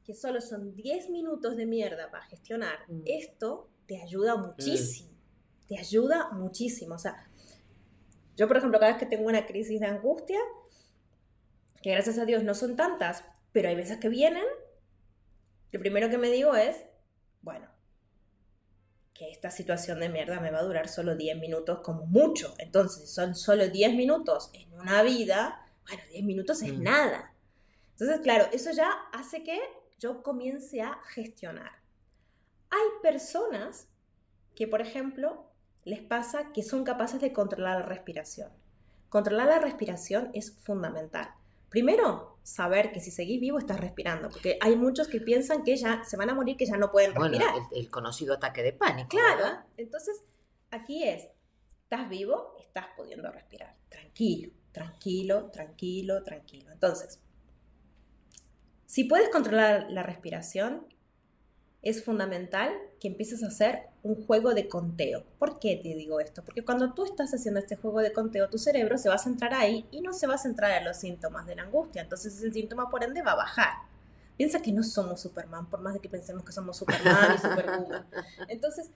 que 0.04 0.14
solo 0.14 0.40
son 0.40 0.74
10 0.74 1.10
minutos 1.10 1.56
de 1.56 1.66
mierda 1.66 2.10
para 2.10 2.24
gestionar 2.24 2.80
Mm. 2.88 3.02
esto 3.06 3.68
te 3.86 4.02
ayuda 4.02 4.34
muchísimo. 4.34 5.10
Te 5.70 5.78
ayuda 5.78 6.30
muchísimo. 6.32 6.96
O 6.96 6.98
sea, 6.98 7.28
yo, 8.36 8.48
por 8.48 8.56
ejemplo, 8.56 8.80
cada 8.80 8.90
vez 8.90 8.98
que 8.98 9.06
tengo 9.06 9.28
una 9.28 9.46
crisis 9.46 9.78
de 9.78 9.86
angustia, 9.86 10.40
que 11.80 11.92
gracias 11.92 12.18
a 12.18 12.24
Dios 12.24 12.42
no 12.42 12.54
son 12.54 12.74
tantas, 12.74 13.24
pero 13.52 13.68
hay 13.68 13.76
veces 13.76 13.98
que 13.98 14.08
vienen, 14.08 14.42
lo 15.70 15.78
primero 15.78 16.10
que 16.10 16.18
me 16.18 16.28
digo 16.28 16.56
es, 16.56 16.76
bueno, 17.40 17.68
que 19.14 19.30
esta 19.30 19.52
situación 19.52 20.00
de 20.00 20.08
mierda 20.08 20.40
me 20.40 20.50
va 20.50 20.58
a 20.58 20.64
durar 20.64 20.88
solo 20.88 21.14
10 21.14 21.38
minutos 21.38 21.78
como 21.84 22.04
mucho. 22.06 22.52
Entonces, 22.58 23.08
son 23.14 23.36
solo 23.36 23.68
10 23.68 23.94
minutos 23.94 24.50
en 24.54 24.72
una 24.72 25.04
vida, 25.04 25.64
bueno, 25.86 26.02
10 26.10 26.24
minutos 26.24 26.62
es 26.62 26.74
Mm. 26.74 26.82
nada. 26.82 27.32
Entonces, 27.92 28.18
claro, 28.22 28.46
eso 28.52 28.72
ya 28.72 28.90
hace 29.12 29.44
que 29.44 29.60
yo 30.00 30.24
comience 30.24 30.80
a 30.82 30.98
gestionar. 31.10 31.70
Hay 32.70 32.88
personas 33.02 33.86
que, 34.56 34.66
por 34.66 34.80
ejemplo, 34.80 35.49
les 35.84 36.00
pasa 36.00 36.52
que 36.52 36.62
son 36.62 36.84
capaces 36.84 37.20
de 37.20 37.32
controlar 37.32 37.80
la 37.80 37.86
respiración. 37.86 38.50
Controlar 39.08 39.48
la 39.48 39.58
respiración 39.58 40.30
es 40.34 40.52
fundamental. 40.52 41.30
Primero, 41.68 42.38
saber 42.42 42.92
que 42.92 43.00
si 43.00 43.10
seguís 43.10 43.40
vivo 43.40 43.58
estás 43.58 43.78
respirando, 43.78 44.28
porque 44.28 44.58
hay 44.60 44.76
muchos 44.76 45.08
que 45.08 45.20
piensan 45.20 45.62
que 45.62 45.76
ya 45.76 46.02
se 46.04 46.16
van 46.16 46.30
a 46.30 46.34
morir, 46.34 46.56
que 46.56 46.66
ya 46.66 46.76
no 46.76 46.90
pueden 46.90 47.14
respirar. 47.14 47.52
Bueno, 47.52 47.68
el, 47.72 47.90
conocido 47.90 48.34
ataque 48.34 48.62
de 48.62 48.72
pánico. 48.72 49.08
Claro, 49.08 49.62
entonces 49.76 50.22
aquí 50.70 51.04
es, 51.04 51.28
estás 51.82 52.08
vivo, 52.08 52.56
estás 52.60 52.86
pudiendo 52.96 53.30
respirar, 53.30 53.76
tranquilo, 53.88 54.52
tranquilo, 54.72 55.50
tranquilo, 55.50 56.22
tranquilo. 56.24 56.72
Entonces, 56.72 57.20
si 58.86 59.04
puedes 59.04 59.28
controlar 59.28 59.86
la 59.90 60.02
respiración, 60.02 60.86
es 61.82 62.04
fundamental 62.04 62.72
que 63.00 63.08
empieces 63.08 63.42
a 63.42 63.46
hacer 63.46 63.88
un 64.02 64.26
juego 64.26 64.52
de 64.52 64.68
conteo. 64.68 65.24
¿Por 65.38 65.58
qué 65.58 65.80
te 65.82 65.94
digo 65.94 66.20
esto? 66.20 66.44
Porque 66.44 66.62
cuando 66.62 66.92
tú 66.92 67.06
estás 67.06 67.32
haciendo 67.32 67.58
este 67.58 67.76
juego 67.76 68.00
de 68.00 68.12
conteo, 68.12 68.50
tu 68.50 68.58
cerebro 68.58 68.98
se 68.98 69.08
va 69.08 69.14
a 69.14 69.18
centrar 69.18 69.54
ahí 69.54 69.86
y 69.90 70.02
no 70.02 70.12
se 70.12 70.26
va 70.26 70.34
a 70.34 70.38
centrar 70.38 70.78
en 70.78 70.84
los 70.84 70.98
síntomas 70.98 71.46
de 71.46 71.56
la 71.56 71.62
angustia. 71.62 72.02
Entonces 72.02 72.42
el 72.42 72.52
síntoma 72.52 72.90
por 72.90 73.02
ende 73.02 73.22
va 73.22 73.32
a 73.32 73.36
bajar. 73.36 73.72
Piensa 74.36 74.60
que 74.60 74.72
no 74.72 74.82
somos 74.82 75.20
Superman, 75.20 75.68
por 75.68 75.80
más 75.80 75.94
de 75.94 76.00
que 76.00 76.10
pensemos 76.10 76.44
que 76.44 76.52
somos 76.52 76.76
Superman 76.76 77.34
y 77.34 77.38
Superwoman. 77.38 78.06
Entonces, 78.48 78.90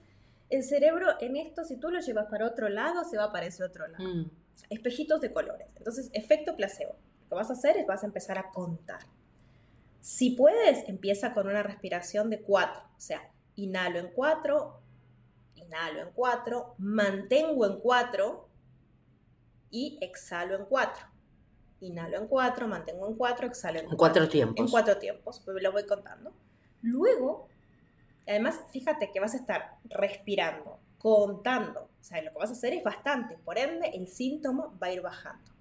el 0.49 0.63
cerebro 0.63 1.07
en 1.19 1.35
esto, 1.35 1.63
si 1.63 1.77
tú 1.77 1.89
lo 1.89 1.99
llevas 1.99 2.27
para 2.27 2.47
otro 2.47 2.69
lado, 2.69 3.03
se 3.03 3.17
va 3.17 3.31
para 3.31 3.45
ese 3.47 3.63
otro 3.63 3.87
lado. 3.87 4.03
Mm. 4.03 4.29
Espejitos 4.69 5.21
de 5.21 5.33
colores. 5.33 5.67
Entonces, 5.75 6.09
efecto 6.13 6.55
placebo. 6.55 6.95
Lo 7.23 7.29
que 7.29 7.35
vas 7.35 7.49
a 7.49 7.53
hacer 7.53 7.77
es 7.77 7.85
vas 7.85 8.03
a 8.03 8.07
empezar 8.07 8.37
a 8.37 8.49
contar. 8.49 9.01
Si 10.01 10.31
puedes, 10.31 10.87
empieza 10.87 11.33
con 11.33 11.47
una 11.47 11.63
respiración 11.63 12.29
de 12.29 12.41
cuatro. 12.41 12.81
O 12.97 13.01
sea, 13.01 13.21
inhalo 13.55 13.99
en 13.99 14.11
cuatro, 14.13 14.81
inhalo 15.55 16.01
en 16.01 16.11
cuatro, 16.13 16.75
mantengo 16.77 17.65
en 17.65 17.79
cuatro 17.79 18.49
y 19.69 19.97
exhalo 20.01 20.55
en 20.55 20.65
cuatro. 20.65 21.05
Inhalo 21.81 22.17
en 22.17 22.27
cuatro, 22.27 22.67
mantengo 22.67 23.07
en 23.07 23.15
cuatro, 23.15 23.47
exhalo 23.47 23.79
en, 23.79 23.89
en 23.89 23.97
cuatro. 23.97 24.27
tiempos. 24.27 24.65
En 24.65 24.71
cuatro 24.71 24.97
tiempos, 24.97 25.41
pues 25.43 25.61
lo 25.61 25.71
voy 25.71 25.85
contando. 25.85 26.33
Luego, 26.81 27.47
además, 28.27 28.59
fíjate 28.71 29.11
que 29.11 29.19
vas 29.19 29.33
a 29.33 29.37
estar 29.37 29.77
respirando, 29.85 30.79
contando. 30.97 31.89
O 31.99 32.03
sea, 32.03 32.21
lo 32.21 32.31
que 32.31 32.37
vas 32.37 32.49
a 32.49 32.53
hacer 32.53 32.73
es 32.73 32.83
bastante. 32.83 33.37
Por 33.37 33.57
ende, 33.57 33.89
el 33.89 34.07
síntoma 34.07 34.73
va 34.81 34.87
a 34.87 34.91
ir 34.91 35.01
bajando. 35.01 35.51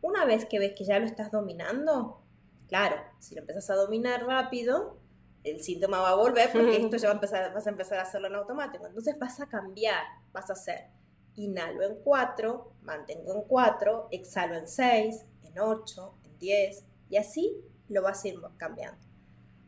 Una 0.00 0.24
vez 0.24 0.46
que 0.46 0.58
ves 0.58 0.74
que 0.76 0.84
ya 0.84 0.98
lo 0.98 1.06
estás 1.06 1.32
dominando, 1.32 2.22
claro, 2.68 2.96
si 3.18 3.34
lo 3.34 3.40
empiezas 3.40 3.70
a 3.70 3.74
dominar 3.74 4.24
rápido, 4.24 4.98
el 5.46 5.62
síntoma 5.62 6.00
va 6.00 6.10
a 6.10 6.14
volver 6.14 6.50
porque 6.52 6.76
esto 6.82 6.96
ya 6.96 7.08
va 7.08 7.12
a 7.12 7.14
empezar, 7.14 7.54
vas 7.54 7.66
a 7.66 7.70
empezar 7.70 7.98
a 7.98 8.02
hacerlo 8.02 8.26
en 8.26 8.34
automático. 8.34 8.86
Entonces 8.86 9.18
vas 9.18 9.40
a 9.40 9.46
cambiar, 9.46 10.02
vas 10.32 10.50
a 10.50 10.54
hacer 10.54 10.88
inhalo 11.36 11.82
en 11.82 11.96
4, 11.96 12.72
mantengo 12.82 13.34
en 13.34 13.42
4, 13.42 14.08
exhalo 14.10 14.54
en 14.54 14.66
6, 14.66 15.24
en 15.44 15.58
8, 15.58 16.14
en 16.24 16.38
10 16.38 16.84
y 17.10 17.16
así 17.18 17.62
lo 17.88 18.02
vas 18.02 18.24
a 18.24 18.28
ir 18.28 18.40
cambiando. 18.56 18.98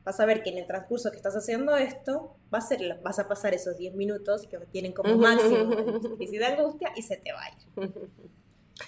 Vas 0.02 0.18
a 0.20 0.24
ver 0.24 0.42
que 0.42 0.48
en 0.50 0.58
el 0.58 0.66
transcurso 0.66 1.10
que 1.10 1.18
estás 1.18 1.36
haciendo 1.36 1.76
esto, 1.76 2.34
vas 2.48 2.64
a, 2.64 2.68
ser, 2.68 3.00
vas 3.02 3.18
a 3.18 3.28
pasar 3.28 3.52
esos 3.52 3.76
10 3.76 3.94
minutos 3.94 4.46
que 4.46 4.58
tienen 4.72 4.92
como 4.92 5.14
máximo 5.18 5.76
de 5.76 6.46
angustia 6.46 6.92
y 6.96 7.02
se 7.02 7.18
te 7.18 7.32
va 7.32 7.42
a 7.42 7.50
ir. 7.50 8.10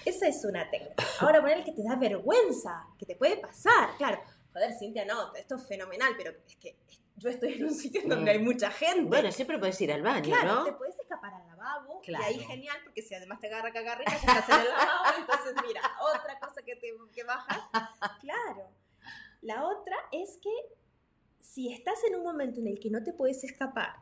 Esa 0.05 0.27
es 0.27 0.43
una 0.43 0.67
técnica. 0.71 1.03
Ahora 1.19 1.41
poner 1.41 1.59
el 1.59 1.63
que 1.63 1.73
te 1.73 1.83
da 1.83 1.95
vergüenza, 1.95 2.87
que 2.97 3.05
te 3.05 3.15
puede 3.15 3.37
pasar, 3.37 3.95
claro 3.97 4.19
joder, 4.53 4.73
Cintia, 4.77 5.05
no, 5.05 5.33
esto 5.35 5.55
es 5.55 5.67
fenomenal, 5.67 6.13
pero 6.17 6.31
es 6.47 6.55
que 6.57 6.75
yo 7.21 7.29
estoy 7.29 7.53
en 7.53 7.65
un 7.65 7.73
sitio 7.73 8.01
donde 8.05 8.31
hay 8.31 8.39
mucha 8.39 8.71
gente. 8.71 9.03
Bueno, 9.03 9.31
siempre 9.31 9.59
puedes 9.59 9.79
ir 9.79 9.91
al 9.91 10.01
baño, 10.01 10.23
claro, 10.23 10.55
¿no? 10.55 10.63
te 10.65 10.73
puedes 10.73 10.97
escapar 10.99 11.33
al 11.33 11.45
lavabo, 11.47 12.01
y 12.05 12.15
ahí 12.15 12.39
genial, 12.39 12.77
porque 12.83 13.03
si 13.03 13.13
además 13.13 13.39
te 13.39 13.47
agarra 13.47 13.71
cagarrita, 13.71 14.15
estás 14.15 14.49
en 14.49 14.59
el 14.59 14.67
lavabo, 14.69 15.17
entonces 15.19 15.53
mira, 15.67 15.81
otra 16.01 16.39
cosa 16.39 16.61
que, 16.63 16.75
te, 16.75 16.93
que 17.13 17.23
bajas. 17.23 17.59
Claro. 18.21 18.69
La 19.41 19.65
otra 19.65 19.95
es 20.11 20.37
que 20.41 20.49
si 21.39 21.71
estás 21.71 22.03
en 22.07 22.15
un 22.15 22.23
momento 22.23 22.59
en 22.59 22.67
el 22.67 22.79
que 22.79 22.89
no 22.89 23.03
te 23.03 23.13
puedes 23.13 23.43
escapar, 23.43 23.95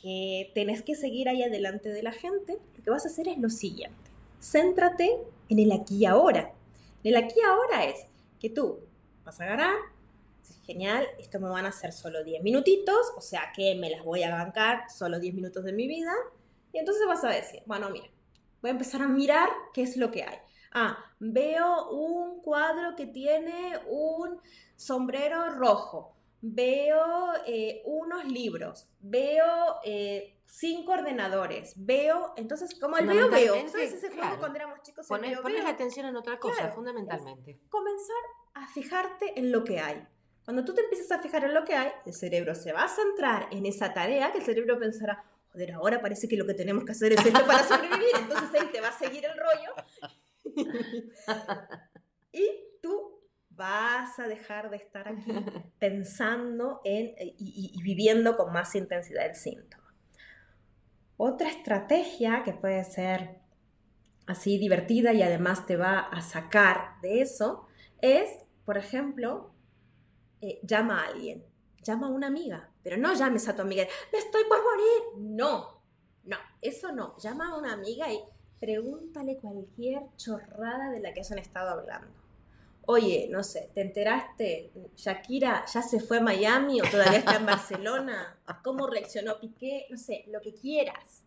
que 0.00 0.50
tenés 0.54 0.82
que 0.82 0.94
seguir 0.94 1.28
ahí 1.28 1.42
adelante 1.42 1.90
de 1.90 2.02
la 2.02 2.12
gente, 2.12 2.58
lo 2.76 2.84
que 2.84 2.90
vas 2.90 3.04
a 3.04 3.08
hacer 3.08 3.28
es 3.28 3.38
lo 3.38 3.50
siguiente. 3.50 4.10
Céntrate 4.40 5.18
en 5.48 5.58
el 5.58 5.72
aquí 5.72 5.98
y 5.98 6.06
ahora. 6.06 6.52
En 7.04 7.14
el 7.14 7.16
aquí 7.16 7.34
y 7.36 7.44
ahora 7.44 7.84
es 7.84 8.06
que 8.40 8.50
tú 8.50 8.80
vas 9.24 9.40
a 9.40 9.44
agarrar, 9.44 9.76
genial, 10.64 11.06
esto 11.18 11.40
me 11.40 11.48
van 11.48 11.66
a 11.66 11.68
hacer 11.68 11.92
solo 11.92 12.22
10 12.24 12.42
minutitos, 12.42 13.12
o 13.16 13.20
sea 13.20 13.52
que 13.54 13.74
me 13.74 13.90
las 13.90 14.04
voy 14.04 14.22
a 14.22 14.30
bancar 14.30 14.90
solo 14.90 15.18
10 15.18 15.34
minutos 15.34 15.64
de 15.64 15.72
mi 15.72 15.86
vida. 15.86 16.12
Y 16.72 16.78
entonces 16.78 17.06
vas 17.06 17.24
a 17.24 17.28
decir, 17.28 17.62
bueno, 17.66 17.90
mira, 17.90 18.06
voy 18.60 18.70
a 18.70 18.72
empezar 18.72 19.02
a 19.02 19.08
mirar 19.08 19.48
qué 19.74 19.82
es 19.82 19.96
lo 19.96 20.10
que 20.10 20.22
hay. 20.22 20.38
Ah, 20.72 20.98
veo 21.18 21.90
un 21.90 22.40
cuadro 22.40 22.96
que 22.96 23.06
tiene 23.06 23.78
un 23.88 24.40
sombrero 24.76 25.50
rojo, 25.50 26.16
veo 26.40 27.32
eh, 27.46 27.82
unos 27.84 28.24
libros, 28.24 28.88
veo 29.00 29.76
eh, 29.84 30.38
cinco 30.46 30.92
ordenadores, 30.92 31.74
veo, 31.76 32.32
entonces, 32.36 32.78
como 32.78 32.96
el 32.96 33.06
veo, 33.06 33.30
veo. 33.30 33.54
Entonces, 33.54 33.92
ese 33.92 34.10
juego 34.10 34.38
cuando 34.38 34.56
éramos 34.56 34.82
chicos, 34.82 35.06
Poner, 35.06 35.40
pones 35.40 35.64
atención 35.64 36.06
en 36.06 36.16
otra 36.16 36.38
cosa, 36.38 36.68
fundamentalmente. 36.70 37.60
Comenzar 37.68 38.16
a 38.54 38.66
fijarte 38.68 39.38
en 39.38 39.52
lo 39.52 39.64
que 39.64 39.80
hay. 39.80 40.06
Cuando 40.44 40.64
tú 40.64 40.74
te 40.74 40.82
empiezas 40.82 41.10
a 41.12 41.22
fijar 41.22 41.44
en 41.44 41.54
lo 41.54 41.64
que 41.64 41.74
hay, 41.74 41.90
el 42.04 42.14
cerebro 42.14 42.54
se 42.54 42.72
va 42.72 42.84
a 42.84 42.88
centrar 42.88 43.48
en 43.52 43.64
esa 43.66 43.92
tarea, 43.94 44.32
que 44.32 44.38
el 44.38 44.44
cerebro 44.44 44.78
pensará, 44.78 45.24
joder, 45.52 45.72
ahora 45.72 46.00
parece 46.00 46.28
que 46.28 46.36
lo 46.36 46.46
que 46.46 46.54
tenemos 46.54 46.84
que 46.84 46.92
hacer 46.92 47.12
es 47.12 47.24
esto 47.24 47.46
para 47.46 47.62
sobrevivir, 47.62 48.10
entonces 48.18 48.60
ahí 48.60 48.68
te 48.72 48.80
va 48.80 48.88
a 48.88 48.98
seguir 48.98 49.24
el 49.24 49.38
rollo. 49.38 49.74
y 52.32 52.48
tú 52.82 53.20
vas 53.50 54.18
a 54.18 54.26
dejar 54.26 54.70
de 54.70 54.76
estar 54.78 55.06
aquí 55.08 55.32
pensando 55.78 56.80
en, 56.84 57.14
y, 57.18 57.72
y 57.74 57.82
viviendo 57.82 58.36
con 58.36 58.52
más 58.52 58.74
intensidad 58.74 59.26
el 59.26 59.36
síntoma. 59.36 59.94
Otra 61.16 61.48
estrategia 61.48 62.42
que 62.42 62.52
puede 62.52 62.82
ser 62.82 63.42
así 64.26 64.58
divertida 64.58 65.12
y 65.12 65.22
además 65.22 65.66
te 65.66 65.76
va 65.76 66.00
a 66.00 66.20
sacar 66.20 67.00
de 67.00 67.20
eso 67.20 67.66
es, 68.00 68.28
por 68.64 68.76
ejemplo, 68.76 69.51
eh, 70.42 70.58
llama 70.64 71.00
a 71.00 71.06
alguien, 71.06 71.44
llama 71.82 72.08
a 72.08 72.10
una 72.10 72.26
amiga, 72.26 72.68
pero 72.82 72.96
no 72.96 73.14
llames 73.14 73.48
a 73.48 73.54
tu 73.54 73.62
amiga, 73.62 73.86
me 74.12 74.18
estoy 74.18 74.42
por 74.44 74.58
morir. 74.58 75.24
No, 75.34 75.82
no, 76.24 76.36
eso 76.60 76.90
no. 76.92 77.16
Llama 77.18 77.50
a 77.50 77.56
una 77.56 77.72
amiga 77.72 78.12
y 78.12 78.18
pregúntale 78.58 79.38
cualquier 79.38 80.02
chorrada 80.16 80.90
de 80.90 80.98
la 80.98 81.14
que 81.14 81.20
hayan 81.20 81.38
estado 81.38 81.70
hablando. 81.70 82.12
Oye, 82.86 83.28
no 83.30 83.44
sé, 83.44 83.70
¿te 83.72 83.82
enteraste? 83.82 84.72
Shakira 84.96 85.64
ya 85.72 85.82
se 85.82 86.00
fue 86.00 86.18
a 86.18 86.22
Miami 86.22 86.80
o 86.80 86.90
todavía 86.90 87.20
está 87.20 87.36
en 87.36 87.46
Barcelona. 87.46 88.36
¿Cómo 88.64 88.88
reaccionó 88.88 89.38
Piqué? 89.38 89.86
No 89.90 89.96
sé, 89.96 90.24
lo 90.26 90.40
que 90.40 90.54
quieras. 90.54 91.22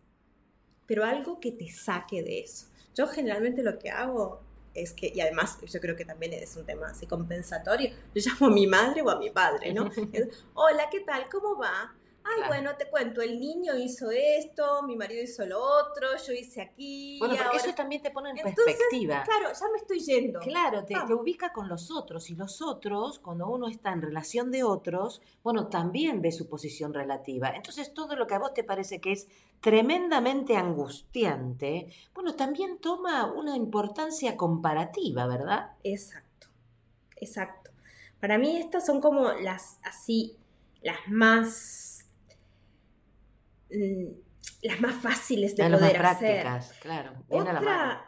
Pero 0.84 1.04
algo 1.04 1.40
que 1.40 1.52
te 1.52 1.68
saque 1.70 2.22
de 2.22 2.40
eso. 2.40 2.66
Yo 2.94 3.06
generalmente 3.06 3.62
lo 3.62 3.78
que 3.78 3.90
hago 3.90 4.42
es 4.76 4.92
que, 4.92 5.10
y 5.14 5.20
además 5.20 5.58
yo 5.66 5.80
creo 5.80 5.96
que 5.96 6.04
también 6.04 6.32
es 6.34 6.56
un 6.56 6.64
tema 6.64 6.88
así 6.88 7.06
compensatorio, 7.06 7.90
yo 8.14 8.22
llamo 8.24 8.46
a 8.46 8.50
mi 8.50 8.66
madre 8.66 9.02
o 9.02 9.10
a 9.10 9.18
mi 9.18 9.30
padre, 9.30 9.72
¿no? 9.72 9.90
Hola, 10.54 10.88
¿qué 10.90 11.00
tal? 11.00 11.28
¿Cómo 11.30 11.58
va? 11.58 11.94
Ay, 12.28 12.42
bueno, 12.48 12.76
te 12.76 12.88
cuento, 12.88 13.20
el 13.20 13.38
niño 13.38 13.76
hizo 13.76 14.10
esto, 14.10 14.82
mi 14.82 14.96
marido 14.96 15.22
hizo 15.22 15.46
lo 15.46 15.60
otro, 15.60 16.08
yo 16.26 16.32
hice 16.32 16.60
aquí. 16.60 17.18
Bueno, 17.18 17.36
porque 17.40 17.58
eso 17.58 17.74
también 17.74 18.02
te 18.02 18.10
pone 18.10 18.30
en 18.30 18.36
perspectiva. 18.36 19.22
Claro, 19.22 19.52
ya 19.52 19.68
me 19.70 19.78
estoy 19.78 20.00
yendo. 20.00 20.40
Claro, 20.40 20.84
te, 20.84 20.94
te, 20.94 21.14
ubica 21.14 21.52
con 21.52 21.68
los 21.68 21.90
otros. 21.90 22.28
Y 22.30 22.34
los 22.34 22.60
otros, 22.62 23.18
cuando 23.20 23.48
uno 23.48 23.68
está 23.68 23.92
en 23.92 24.02
relación 24.02 24.50
de 24.50 24.64
otros, 24.64 25.22
bueno, 25.42 25.68
también 25.68 26.20
ve 26.20 26.32
su 26.32 26.48
posición 26.48 26.92
relativa. 26.92 27.50
Entonces, 27.50 27.94
todo 27.94 28.16
lo 28.16 28.26
que 28.26 28.34
a 28.34 28.38
vos 28.38 28.54
te 28.54 28.64
parece 28.64 29.00
que 29.00 29.12
es 29.12 29.28
tremendamente 29.60 30.56
angustiante, 30.56 31.92
bueno, 32.14 32.34
también 32.34 32.78
toma 32.78 33.32
una 33.32 33.56
importancia 33.56 34.36
comparativa, 34.36 35.26
¿verdad? 35.26 35.72
Exacto, 35.82 36.48
exacto. 37.16 37.70
Para 38.20 38.38
mí 38.38 38.56
estas 38.56 38.86
son 38.86 39.00
como 39.00 39.32
las 39.32 39.78
así, 39.82 40.36
las 40.82 40.98
más 41.08 41.85
las 44.62 44.80
más 44.80 45.02
fáciles 45.02 45.56
de 45.56 45.64
poder 45.64 45.80
más 45.80 45.92
prácticas, 46.18 46.72
claro. 46.80 47.24
Otra 47.28 48.04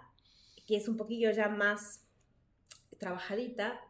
que 0.67 0.77
es 0.77 0.87
un 0.87 0.99
poquillo 0.99 1.31
ya 1.31 1.49
más 1.49 2.05
trabajadita 2.99 3.81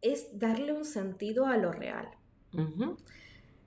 es 0.00 0.38
darle 0.38 0.72
un 0.72 0.86
sentido 0.86 1.46
a 1.46 1.58
lo 1.58 1.70
real. 1.70 2.08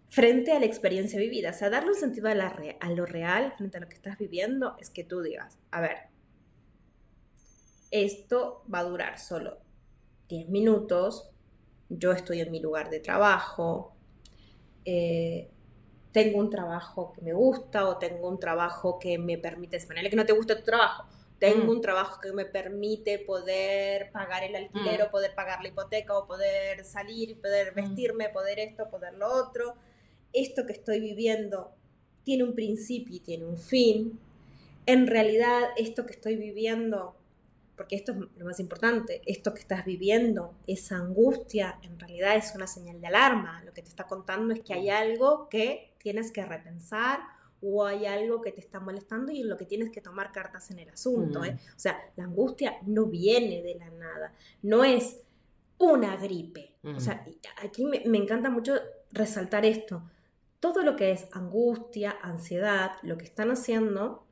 Frente 0.10 0.54
a 0.54 0.60
la 0.60 0.66
experiencia 0.66 1.20
vivida. 1.20 1.52
O 1.52 1.54
sea, 1.54 1.70
darle 1.70 1.90
un 1.90 1.96
sentido 1.96 2.30
a, 2.30 2.34
la 2.34 2.56
a 2.80 2.90
lo 2.90 3.06
real 3.06 3.54
frente 3.58 3.78
a 3.78 3.82
lo 3.82 3.88
que 3.88 3.96
estás 3.96 4.18
viviendo 4.18 4.76
es 4.80 4.90
que 4.90 5.04
tú 5.04 5.22
digas, 5.22 5.60
a 5.70 5.82
ver, 5.82 5.98
esto 7.92 8.66
va 8.74 8.80
a 8.80 8.84
durar 8.86 9.20
solo 9.20 9.60
10 10.30 10.50
minutos, 10.50 11.30
yo 11.90 12.12
estoy 12.12 12.42
en 12.42 12.52
mi 12.52 12.60
lugar 12.60 12.90
de 12.90 13.00
trabajo, 13.00 13.96
eh, 14.84 15.52
tengo 16.24 16.40
un 16.40 16.50
trabajo 16.50 17.14
que 17.14 17.22
me 17.22 17.34
gusta 17.34 17.88
o 17.88 17.98
tengo 17.98 18.28
un 18.28 18.40
trabajo 18.40 18.98
que 19.00 19.18
me 19.18 19.38
permite, 19.38 19.80
ponerle 19.86 20.10
que 20.10 20.16
no 20.16 20.26
te 20.26 20.34
gusta 20.34 20.56
tu 20.58 20.64
trabajo, 20.64 21.06
tengo 21.40 21.66
Mm. 21.66 21.70
un 21.70 21.82
trabajo 21.82 22.20
que 22.20 22.32
me 22.34 22.46
permite 22.46 23.20
poder 23.20 24.12
pagar 24.12 24.44
el 24.44 24.56
alquiler 24.56 25.00
Mm. 25.02 25.08
o 25.08 25.12
poder 25.12 25.36
pagar 25.36 25.62
la 25.62 25.68
hipoteca 25.70 26.18
o 26.18 26.26
poder 26.26 26.84
salir, 26.84 27.40
poder 27.40 27.72
Mm. 27.72 27.76
vestirme, 27.76 28.30
poder 28.30 28.58
esto, 28.60 28.90
poder 28.90 29.14
lo 29.14 29.28
otro. 29.28 29.76
Esto 30.34 30.66
que 30.66 30.74
estoy 30.74 31.00
viviendo 31.00 31.72
tiene 32.24 32.44
un 32.44 32.56
principio 32.56 33.16
y 33.16 33.20
tiene 33.20 33.46
un 33.46 33.58
fin. 33.58 34.20
En 34.86 35.06
realidad, 35.08 35.62
esto 35.78 36.06
que 36.06 36.14
estoy 36.14 36.36
viviendo, 36.38 37.16
porque 37.76 37.96
esto 37.96 38.12
es 38.14 38.18
lo 38.38 38.46
más 38.46 38.60
importante, 38.60 39.22
esto 39.28 39.54
que 39.54 39.60
estás 39.60 39.86
viviendo, 39.86 40.54
esa 40.66 40.96
angustia, 40.98 41.78
en 41.84 42.00
realidad 42.00 42.36
es 42.36 42.54
una 42.56 42.66
señal 42.68 43.00
de 43.00 43.08
alarma. 43.08 43.62
Lo 43.64 43.72
que 43.74 43.84
te 43.84 43.90
está 43.90 44.06
contando 44.08 44.54
es 44.54 44.62
que 44.62 44.74
hay 44.74 44.90
algo 44.90 45.48
que 45.50 45.94
tienes 46.08 46.32
que 46.32 46.46
repensar 46.46 47.20
o 47.62 47.86
hay 47.86 48.06
algo 48.06 48.40
que 48.40 48.54
te 48.54 48.62
está 48.62 48.80
molestando 48.80 49.30
y 49.34 49.42
en 49.42 49.50
lo 49.50 49.58
que 49.58 49.66
tienes 49.66 49.90
que 49.90 50.00
tomar 50.00 50.32
cartas 50.32 50.72
en 50.72 50.80
el 50.80 50.90
asunto. 50.90 51.42
Mm. 51.42 51.44
¿eh? 51.44 51.60
O 51.76 51.80
sea, 51.80 52.00
la 52.16 52.24
angustia 52.24 52.78
no 52.86 53.08
viene 53.08 53.62
de 53.62 53.76
la 53.76 53.90
nada, 53.90 54.34
no 54.62 54.86
es 54.86 55.20
una 55.78 56.16
gripe. 56.16 56.76
Mm. 56.82 56.96
O 56.96 57.00
sea, 57.02 57.26
y 57.28 57.38
aquí 57.62 57.84
me, 57.84 58.04
me 58.06 58.20
encanta 58.20 58.50
mucho 58.50 58.76
resaltar 59.12 59.66
esto. 59.66 60.10
Todo 60.62 60.82
lo 60.82 60.96
que 60.96 61.12
es 61.12 61.28
angustia, 61.34 62.16
ansiedad, 62.22 62.92
lo 63.02 63.18
que 63.18 63.26
están 63.26 63.52
haciendo 63.52 64.26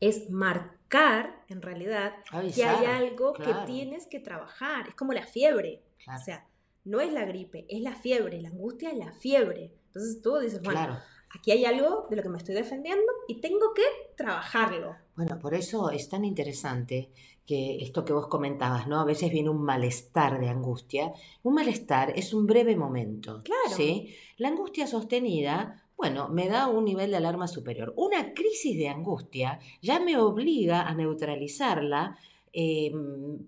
es 0.00 0.28
marcar, 0.28 1.44
en 1.48 1.62
realidad, 1.62 2.14
que 2.52 2.64
hay 2.64 2.86
algo 2.86 3.34
claro. 3.34 3.60
que 3.60 3.72
tienes 3.72 4.08
que 4.08 4.18
trabajar. 4.18 4.88
Es 4.88 4.96
como 4.96 5.12
la 5.12 5.24
fiebre. 5.24 5.84
Claro. 6.02 6.20
O 6.20 6.24
sea, 6.24 6.48
no 6.82 7.00
es 7.00 7.12
la 7.12 7.24
gripe, 7.26 7.64
es 7.68 7.80
la 7.80 7.94
fiebre. 7.94 8.42
La 8.42 8.48
angustia 8.48 8.90
es 8.90 8.98
la 8.98 9.12
fiebre. 9.12 9.72
Entonces 9.90 10.22
tú 10.22 10.38
dices, 10.38 10.62
bueno, 10.62 10.78
Claro. 10.80 10.98
aquí 11.34 11.50
hay 11.50 11.64
algo 11.64 12.06
de 12.08 12.16
lo 12.16 12.22
que 12.22 12.28
me 12.28 12.38
estoy 12.38 12.54
defendiendo 12.54 13.04
y 13.28 13.40
tengo 13.40 13.74
que 13.74 13.82
trabajarlo. 14.16 14.94
Bueno, 15.16 15.38
por 15.38 15.54
eso 15.54 15.90
es 15.90 16.08
tan 16.08 16.24
interesante 16.24 17.10
que 17.46 17.78
esto 17.82 18.04
que 18.04 18.12
vos 18.12 18.28
comentabas, 18.28 18.86
¿no? 18.86 19.00
A 19.00 19.04
veces 19.04 19.32
viene 19.32 19.48
un 19.50 19.62
malestar 19.62 20.38
de 20.38 20.48
angustia. 20.48 21.12
Un 21.42 21.54
malestar 21.54 22.12
es 22.16 22.32
un 22.32 22.46
breve 22.46 22.76
momento. 22.76 23.42
Claro. 23.42 23.76
¿Sí? 23.76 24.14
La 24.36 24.48
angustia 24.48 24.86
sostenida, 24.86 25.84
bueno, 25.96 26.28
me 26.28 26.48
da 26.48 26.68
un 26.68 26.84
nivel 26.84 27.10
de 27.10 27.16
alarma 27.16 27.48
superior. 27.48 27.92
Una 27.96 28.32
crisis 28.34 28.78
de 28.78 28.88
angustia 28.88 29.58
ya 29.82 29.98
me 29.98 30.16
obliga 30.16 30.82
a 30.82 30.94
neutralizarla 30.94 32.16
eh, 32.52 32.92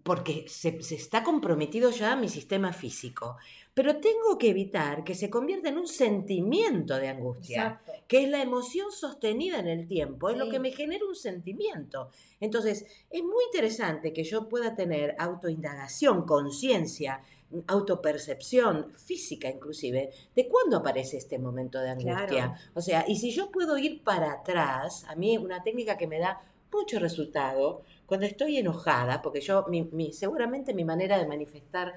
porque 0.02 0.46
se, 0.48 0.82
se 0.82 0.94
está 0.96 1.22
comprometido 1.22 1.90
ya 1.90 2.16
mi 2.16 2.28
sistema 2.28 2.72
físico. 2.72 3.36
Pero 3.74 3.96
tengo 3.96 4.36
que 4.38 4.50
evitar 4.50 5.02
que 5.02 5.14
se 5.14 5.30
convierta 5.30 5.70
en 5.70 5.78
un 5.78 5.86
sentimiento 5.86 6.96
de 6.96 7.08
angustia 7.08 7.62
Exacto. 7.62 7.92
que 8.06 8.24
es 8.24 8.28
la 8.28 8.42
emoción 8.42 8.92
sostenida 8.92 9.58
en 9.60 9.66
el 9.68 9.86
tiempo, 9.88 10.28
es 10.28 10.36
lo 10.36 10.50
que 10.50 10.58
me 10.60 10.72
genera 10.72 11.06
un 11.06 11.14
sentimiento. 11.16 12.10
Entonces, 12.38 12.84
es 13.08 13.22
muy 13.22 13.44
interesante 13.46 14.12
que 14.12 14.24
yo 14.24 14.46
pueda 14.48 14.74
tener 14.74 15.14
autoindagación, 15.18 16.26
conciencia, 16.26 17.22
autopercepción 17.66 18.92
física 18.96 19.48
inclusive, 19.48 20.10
de 20.34 20.48
cuándo 20.48 20.76
aparece 20.78 21.16
este 21.16 21.38
momento 21.38 21.78
de 21.80 21.90
angustia. 21.90 22.26
Claro. 22.26 22.54
O 22.74 22.80
sea, 22.82 23.04
y 23.08 23.16
si 23.16 23.30
yo 23.30 23.50
puedo 23.50 23.78
ir 23.78 24.02
para 24.02 24.32
atrás, 24.32 25.04
a 25.08 25.14
mí 25.16 25.36
una 25.38 25.62
técnica 25.62 25.96
que 25.96 26.06
me 26.06 26.18
da 26.18 26.40
mucho 26.72 26.98
resultado 26.98 27.82
cuando 28.06 28.26
estoy 28.26 28.58
enojada, 28.58 29.22
porque 29.22 29.40
yo, 29.40 29.64
mi, 29.68 29.82
mi- 29.92 30.12
seguramente 30.12 30.74
mi 30.74 30.84
manera 30.84 31.18
de 31.18 31.26
manifestar 31.26 31.94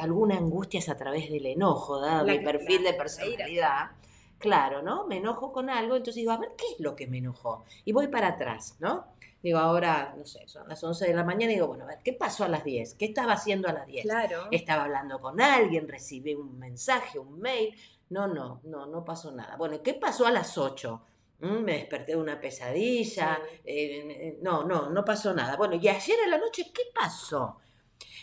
alguna 0.00 0.36
angustia 0.36 0.78
es 0.80 0.88
a 0.88 0.96
través 0.96 1.30
del 1.30 1.46
enojo, 1.46 2.00
dado 2.00 2.24
La- 2.26 2.32
mi 2.34 2.40
perfil 2.40 2.82
de 2.84 2.94
personalidad. 2.94 3.90
Claro, 4.38 4.82
¿no? 4.82 5.06
Me 5.06 5.16
enojo 5.16 5.52
con 5.52 5.68
algo, 5.68 5.96
entonces 5.96 6.16
digo, 6.16 6.30
a 6.32 6.36
ver, 6.38 6.50
¿qué 6.56 6.64
es 6.74 6.80
lo 6.80 6.94
que 6.94 7.06
me 7.08 7.18
enojó? 7.18 7.64
Y 7.84 7.92
voy 7.92 8.06
para 8.08 8.28
atrás, 8.28 8.76
¿no? 8.78 9.06
Digo, 9.42 9.58
ahora, 9.58 10.14
no 10.16 10.24
sé, 10.26 10.46
son 10.48 10.68
las 10.68 10.82
11 10.82 11.06
de 11.06 11.14
la 11.14 11.24
mañana 11.24 11.52
y 11.52 11.56
digo, 11.56 11.66
bueno, 11.68 11.84
a 11.84 11.88
ver, 11.88 11.98
¿qué 12.04 12.12
pasó 12.12 12.44
a 12.44 12.48
las 12.48 12.64
10? 12.64 12.94
¿Qué 12.94 13.04
estaba 13.06 13.32
haciendo 13.32 13.68
a 13.68 13.72
las 13.72 13.86
10? 13.86 14.02
Claro. 14.04 14.48
Estaba 14.50 14.84
hablando 14.84 15.20
con 15.20 15.40
alguien, 15.40 15.88
recibí 15.88 16.34
un 16.34 16.58
mensaje, 16.58 17.18
un 17.18 17.38
mail. 17.40 17.74
No, 18.10 18.26
no, 18.26 18.60
no, 18.64 18.86
no 18.86 19.04
pasó 19.04 19.30
nada. 19.32 19.56
Bueno, 19.56 19.82
¿qué 19.82 19.94
pasó 19.94 20.26
a 20.26 20.30
las 20.30 20.56
8? 20.58 21.02
Mm, 21.40 21.58
Me 21.62 21.72
desperté 21.74 22.12
de 22.12 22.18
una 22.18 22.40
pesadilla. 22.40 23.38
Sí. 23.44 23.60
eh, 23.64 24.38
no, 24.42 24.64
no, 24.64 24.90
no 24.90 25.04
pasó 25.04 25.32
nada. 25.34 25.56
Bueno, 25.56 25.74
y 25.76 25.86
ayer 25.88 26.16
a 26.24 26.28
la 26.28 26.38
noche, 26.38 26.70
¿qué 26.74 26.82
pasó? 26.94 27.58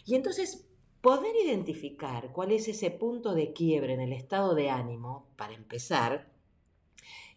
Y 0.05 0.15
entonces, 0.15 0.65
poder 1.05 1.35
identificar 1.35 2.31
cuál 2.31 2.51
es 2.51 2.67
ese 2.67 2.89
punto 2.89 3.35
de 3.35 3.53
quiebre 3.53 3.93
en 3.93 4.01
el 4.01 4.11
estado 4.11 4.55
de 4.55 4.71
ánimo, 4.71 5.27
para 5.35 5.53
empezar, 5.53 6.31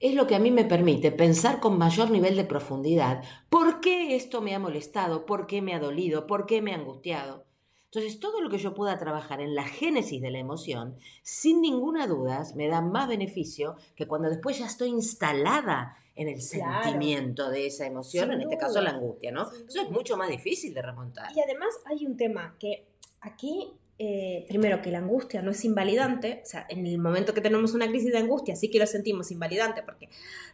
es 0.01 0.15
lo 0.15 0.27
que 0.27 0.35
a 0.35 0.39
mí 0.39 0.51
me 0.51 0.65
permite 0.65 1.13
pensar 1.13 1.61
con 1.61 1.77
mayor 1.77 2.11
nivel 2.11 2.35
de 2.35 2.45
profundidad 2.45 3.23
por 3.51 3.81
qué 3.83 4.17
esto 4.17 4.41
me 4.41 4.55
ha 4.55 4.59
molestado, 4.59 5.27
por 5.27 5.47
qué 5.47 5.61
me 5.61 5.75
ha 5.75 5.81
dolido, 5.81 6.27
por 6.27 6.47
qué 6.47 6.63
me 6.63 6.73
ha 6.73 6.77
angustiado. 6.77 7.45
Entonces, 7.85 8.19
todo 8.21 8.41
lo 8.41 8.49
que 8.49 8.57
yo 8.57 8.73
pueda 8.73 8.97
trabajar 8.97 9.43
en 9.43 9.55
la 9.55 9.65
génesis 9.65 10.23
de 10.23 10.31
la 10.31 10.39
emoción, 10.39 10.97
sin 11.23 11.61
ninguna 11.61 12.07
duda, 12.07 12.45
me 12.57 12.69
da 12.69 12.81
más 12.81 13.07
beneficio 13.07 13.77
que 13.97 14.09
cuando 14.09 14.31
después 14.31 14.59
ya 14.59 14.65
estoy 14.65 14.89
instalada 14.89 15.95
en 16.15 16.29
el 16.29 16.41
Claro. 16.41 16.85
sentimiento 16.85 17.51
de 17.51 17.67
esa 17.67 17.87
emoción, 17.87 18.31
Sin 18.31 18.33
en 18.33 18.41
este 18.41 18.57
caso 18.57 18.81
la 18.81 18.93
angustia, 18.93 19.31
¿no? 19.31 19.43
Eso 19.69 19.83
es 19.83 19.91
mucho 19.91 20.17
más 20.17 20.31
difícil 20.31 20.73
de 20.73 20.81
remontar. 20.81 21.31
Y 21.37 21.41
además 21.41 21.69
hay 21.85 22.07
un 22.07 22.17
tema 22.17 22.57
que 22.59 22.89
aquí, 23.21 23.73
eh, 23.99 24.45
primero, 24.49 24.81
que 24.81 24.91
la 24.91 24.99
angustia 24.99 25.43
no 25.43 25.51
es 25.51 25.65
invalidante, 25.65 26.41
o 26.45 26.47
sea, 26.47 26.67
en 26.69 26.87
el 26.87 26.99
momento 26.99 27.35
que 27.35 27.41
tenemos 27.41 27.75
una 27.75 27.89
crisis 27.89 28.13
de 28.13 28.19
angustia 28.19 28.55
sí 28.55 28.71
que 28.71 28.79
lo 28.79 28.87
sentimos 28.87 29.31
invalidante, 29.31 29.83
porque 29.83 30.09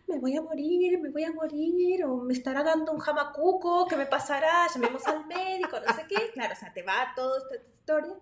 me 0.07 0.19
voy 0.19 0.37
a 0.37 0.43
morir, 0.43 0.99
me 1.01 1.11
voy 1.11 1.25
a 1.25 1.33
morir, 1.33 2.05
o 2.05 2.17
me 2.17 2.33
estará 2.33 2.63
dando 2.63 2.93
un 2.93 2.99
jamacuco, 2.99 3.87
¿qué 3.87 3.97
me 3.97 4.07
pasará? 4.07 4.67
Llamemos 4.73 5.07
al 5.07 5.27
médico, 5.27 5.79
no 5.87 5.95
sé 5.95 6.03
qué. 6.09 6.31
Claro, 6.33 6.55
o 6.55 6.57
sea, 6.57 6.73
te 6.73 6.83
va 6.83 7.13
toda 7.15 7.39
esta 7.39 7.57
historia. 7.57 8.15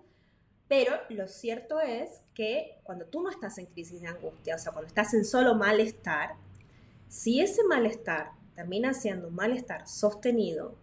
Pero 0.68 0.94
lo 1.10 1.28
cierto 1.28 1.80
es 1.80 2.22
que 2.34 2.80
cuando 2.82 3.04
tú 3.04 3.22
no 3.22 3.30
estás 3.30 3.58
en 3.58 3.66
crisis 3.66 4.00
de 4.00 4.08
angustia, 4.08 4.54
o 4.54 4.58
sea, 4.58 4.72
cuando 4.72 4.88
estás 4.88 5.12
en 5.12 5.24
solo 5.24 5.54
malestar, 5.54 6.30
si 7.08 7.40
ese 7.40 7.62
malestar 7.64 8.30
termina 8.54 8.94
siendo 8.94 9.28
un 9.28 9.34
malestar 9.34 9.86
sostenido, 9.86 10.76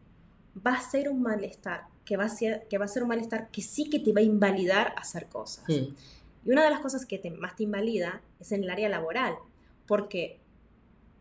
va 0.55 0.73
a 0.73 0.81
ser 0.81 1.09
un 1.09 1.21
malestar 1.21 1.87
que 2.09 2.17
va 2.17 2.23
a 2.25 2.29
ser, 2.29 2.65
que 2.67 2.79
va 2.79 2.85
a 2.85 2.87
ser 2.87 3.03
un 3.03 3.09
malestar 3.09 3.51
que 3.51 3.61
sí 3.61 3.87
que 3.87 3.99
te 3.99 4.11
va 4.13 4.21
a 4.21 4.23
invalidar 4.23 4.95
hacer 4.97 5.27
cosas. 5.27 5.63
Y 5.69 5.93
una 6.51 6.63
de 6.63 6.71
las 6.71 6.79
cosas 6.79 7.05
que 7.05 7.19
te- 7.19 7.29
más 7.29 7.55
te 7.55 7.61
invalida 7.65 8.19
es 8.39 8.51
en 8.51 8.63
el 8.63 8.69
área 8.71 8.89
laboral, 8.89 9.35
porque 9.87 10.39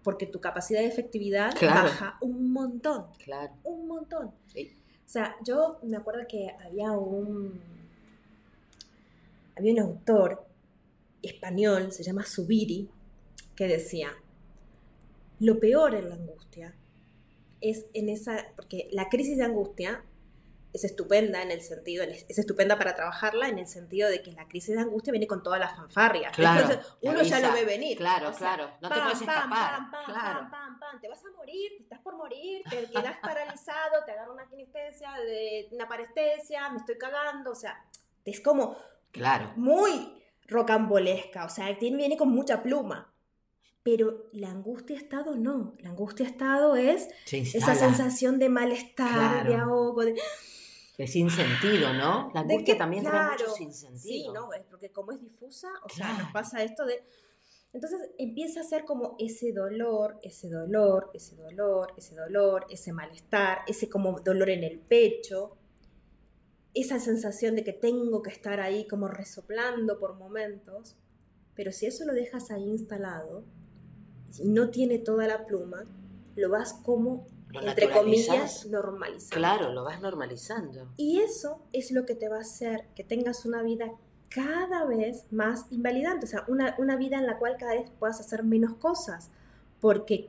porque 0.03 0.25
tu 0.25 0.41
capacidad 0.41 0.81
de 0.81 0.87
efectividad 0.87 1.55
Claro. 1.59 1.83
baja 1.91 2.17
un 2.23 2.51
montón, 2.55 3.05
claro. 3.23 3.53
un 3.65 3.87
montón. 3.87 4.31
Sí. 4.47 4.73
O 5.07 5.09
sea, 5.11 5.37
yo 5.45 5.79
me 5.83 5.99
acuerdo 5.99 6.23
que 6.27 6.49
había 6.65 6.93
un 6.93 7.61
había 9.59 9.73
un 9.75 9.81
autor 9.81 10.47
español, 11.23 11.93
se 11.93 12.03
llama 12.03 12.25
Subiri, 12.25 12.89
que 13.55 13.67
decía, 13.67 14.09
lo 15.41 15.61
peor 15.61 15.95
en 15.95 16.09
la 16.09 16.15
angustia 16.15 16.75
es 17.61 17.85
en 17.93 18.09
esa, 18.09 18.47
porque 18.57 18.89
la 18.93 19.11
crisis 19.11 19.37
de 19.37 19.45
angustia 19.45 20.03
es 20.79 20.85
estupenda 20.85 21.43
en 21.43 21.51
el 21.51 21.61
sentido, 21.61 22.05
es 22.05 22.25
es 22.29 22.39
estupenda 22.39 22.79
para 22.79 22.95
trabajarla 22.95 23.49
en 23.49 23.59
el 23.59 23.67
sentido 23.67 24.09
de 24.09 24.23
que 24.23 24.33
la 24.33 24.47
crisis 24.49 24.75
de 24.77 24.83
angustia 24.83 25.11
viene 25.11 25.27
con 25.27 25.43
toda 25.43 25.59
la 25.59 25.69
fanfarria. 25.69 26.31
Claro, 26.31 26.63
Entonces, 26.63 26.93
uno 27.03 27.23
ya 27.23 27.41
lo 27.41 27.53
ve 27.53 27.65
venir. 27.65 27.99
Claro, 27.99 28.29
O 28.29 28.33
sea, 28.33 28.55
claro. 28.55 28.71
No 28.81 28.89
te 28.89 29.01
puedes 29.01 29.21
escapar. 29.21 29.51
pam, 29.51 29.91
pam, 29.91 30.05
claro. 30.07 30.51
Te 31.01 31.09
vas 31.09 31.25
a 31.25 31.31
morir, 31.37 31.73
te 31.77 31.83
estás 31.83 32.01
por 32.01 32.17
morir, 32.17 32.63
te 32.71 32.87
quedas 32.87 33.17
paralizado, 33.23 34.05
te 34.05 34.13
agarra 34.13 34.33
una 34.33 34.49
kinestesia, 34.49 35.13
de, 35.27 35.69
una 35.73 35.87
parestesia, 35.87 36.71
me 36.71 36.79
estoy 36.79 36.97
cagando, 36.97 37.51
o 37.51 37.55
sea, 37.55 37.85
es 38.25 38.41
como 38.41 38.77
Claro. 39.13 39.53
muy 39.57 40.23
rocambolesca, 40.47 41.45
o 41.45 41.49
sea, 41.49 41.79
tiene, 41.79 41.97
viene 41.97 42.17
con 42.17 42.31
mucha 42.31 42.63
pluma. 42.63 43.13
Pero 43.83 44.27
la 44.33 44.51
angustia 44.51 44.97
estado 44.97 45.37
no, 45.37 45.75
la 45.79 45.91
angustia 45.91 46.27
estado 46.27 46.77
es 46.77 47.09
Se 47.25 47.39
esa 47.39 47.75
sensación 47.75 48.39
de 48.39 48.49
malestar, 48.51 49.49
de 49.49 49.55
ahogo, 49.55 50.05
de, 50.05 50.21
De 50.99 51.07
sin 51.07 51.31
sentido, 51.31 51.93
¿no? 51.95 52.31
La 52.35 52.41
angustia 52.41 52.75
que- 52.75 52.79
también 52.79 53.05
trae 53.05 53.31
mucho 53.31 53.37
claro, 53.45 53.55
sin 53.55 53.73
Sí, 53.73 53.87
sentido. 53.87 54.35
¿no? 54.35 54.53
Es 54.53 54.63
porque 54.69 54.91
como 54.91 55.13
es 55.13 55.21
difusa, 55.21 55.69
o 55.85 55.89
sea, 55.89 56.07
Claro. 56.09 56.25
nos 56.25 56.33
pasa 56.33 56.63
esto 56.63 56.85
de... 56.85 57.03
Entonces 57.73 58.11
empieza 58.19 58.61
a 58.61 58.65
ser 58.65 58.85
como 58.85 59.15
ese 59.19 59.53
dolor, 59.53 60.19
ese 60.23 60.49
dolor, 60.49 61.11
ese 61.15 61.37
dolor, 61.37 61.93
ese 61.97 62.15
dolor, 62.17 62.67
ese 62.71 62.93
malestar, 62.93 63.59
ese 63.69 63.89
como 63.89 64.21
dolor 64.21 64.51
en 64.51 64.65
el 64.65 64.81
pecho, 64.81 65.57
esa 66.75 66.99
sensación 66.99 67.55
de 67.57 67.65
que 67.65 67.73
tengo 67.73 68.23
que 68.23 68.31
estar 68.31 68.61
ahí 68.61 68.87
como 68.89 69.07
resoplando 69.09 69.99
por 69.99 70.15
momentos, 70.17 70.97
pero 71.55 71.71
si 71.73 71.87
eso 71.87 72.05
lo 72.07 72.15
dejas 72.15 72.51
ahí 72.51 72.65
instalado 72.65 73.45
y 74.39 74.49
no 74.49 74.71
tiene 74.71 74.99
toda 74.99 75.27
la 75.27 75.47
pluma, 75.47 75.85
lo 76.37 76.49
vas 76.51 76.73
como, 76.73 77.27
Lo 77.51 77.63
entre 77.63 77.91
comillas, 77.91 78.67
normalizando. 78.67 79.35
Claro, 79.37 79.73
lo 79.73 79.85
vas 79.85 80.01
normalizando. 80.01 80.89
Y 80.97 81.21
eso 81.21 81.61
es 81.73 81.91
lo 81.93 82.05
que 82.05 82.15
te 82.15 82.29
va 82.29 82.37
a 82.37 82.41
hacer 82.41 82.85
que 82.95 83.05
tengas 83.05 83.45
una 83.47 83.63
vida 83.63 83.91
cada 84.29 84.85
vez 84.85 85.25
más 85.31 85.65
invalidante, 85.71 86.27
o 86.27 86.29
sea, 86.29 86.45
una, 86.49 86.75
una 86.79 86.97
vida 86.97 87.17
en 87.17 87.27
la 87.27 87.39
cual 87.39 87.57
cada 87.59 87.73
vez 87.75 87.91
puedas 87.99 88.21
hacer 88.21 88.43
menos 88.43 88.75
cosas, 88.75 89.31
porque 89.81 90.29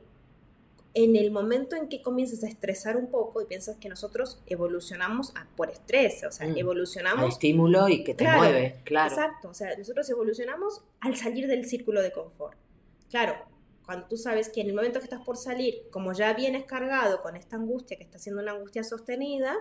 en 0.94 1.14
el 1.14 1.30
momento 1.30 1.76
en 1.76 1.88
que 1.88 2.02
comienzas 2.02 2.42
a 2.42 2.48
estresar 2.48 2.96
un 2.96 3.08
poco 3.08 3.42
y 3.42 3.44
piensas 3.44 3.76
que 3.76 3.88
nosotros 3.88 4.40
evolucionamos 4.46 5.32
por 5.56 5.70
estrés, 5.70 6.24
o 6.24 6.32
sea, 6.32 6.48
Mm. 6.48 6.56
evolucionamos... 6.56 7.22
Al 7.22 7.28
estímulo 7.28 7.88
y 7.88 8.02
que 8.02 8.14
te 8.14 8.24
Claro, 8.24 8.38
mueve, 8.38 8.80
claro. 8.84 9.14
Exacto, 9.14 9.50
o 9.50 9.54
sea, 9.54 9.76
nosotros 9.76 10.08
evolucionamos 10.10 10.82
al 11.00 11.14
salir 11.16 11.46
del 11.46 11.66
círculo 11.66 12.00
de 12.02 12.10
confort. 12.12 12.56
Claro, 13.10 13.34
cuando 13.90 14.06
tú 14.06 14.16
sabes 14.16 14.50
que 14.50 14.60
en 14.60 14.68
el 14.68 14.76
momento 14.76 15.00
que 15.00 15.06
estás 15.06 15.24
por 15.24 15.36
salir, 15.36 15.88
como 15.90 16.12
ya 16.12 16.32
vienes 16.32 16.64
cargado 16.64 17.22
con 17.22 17.34
esta 17.34 17.56
angustia, 17.56 17.96
que 17.96 18.04
está 18.04 18.20
siendo 18.20 18.40
una 18.40 18.52
angustia 18.52 18.84
sostenida, 18.84 19.52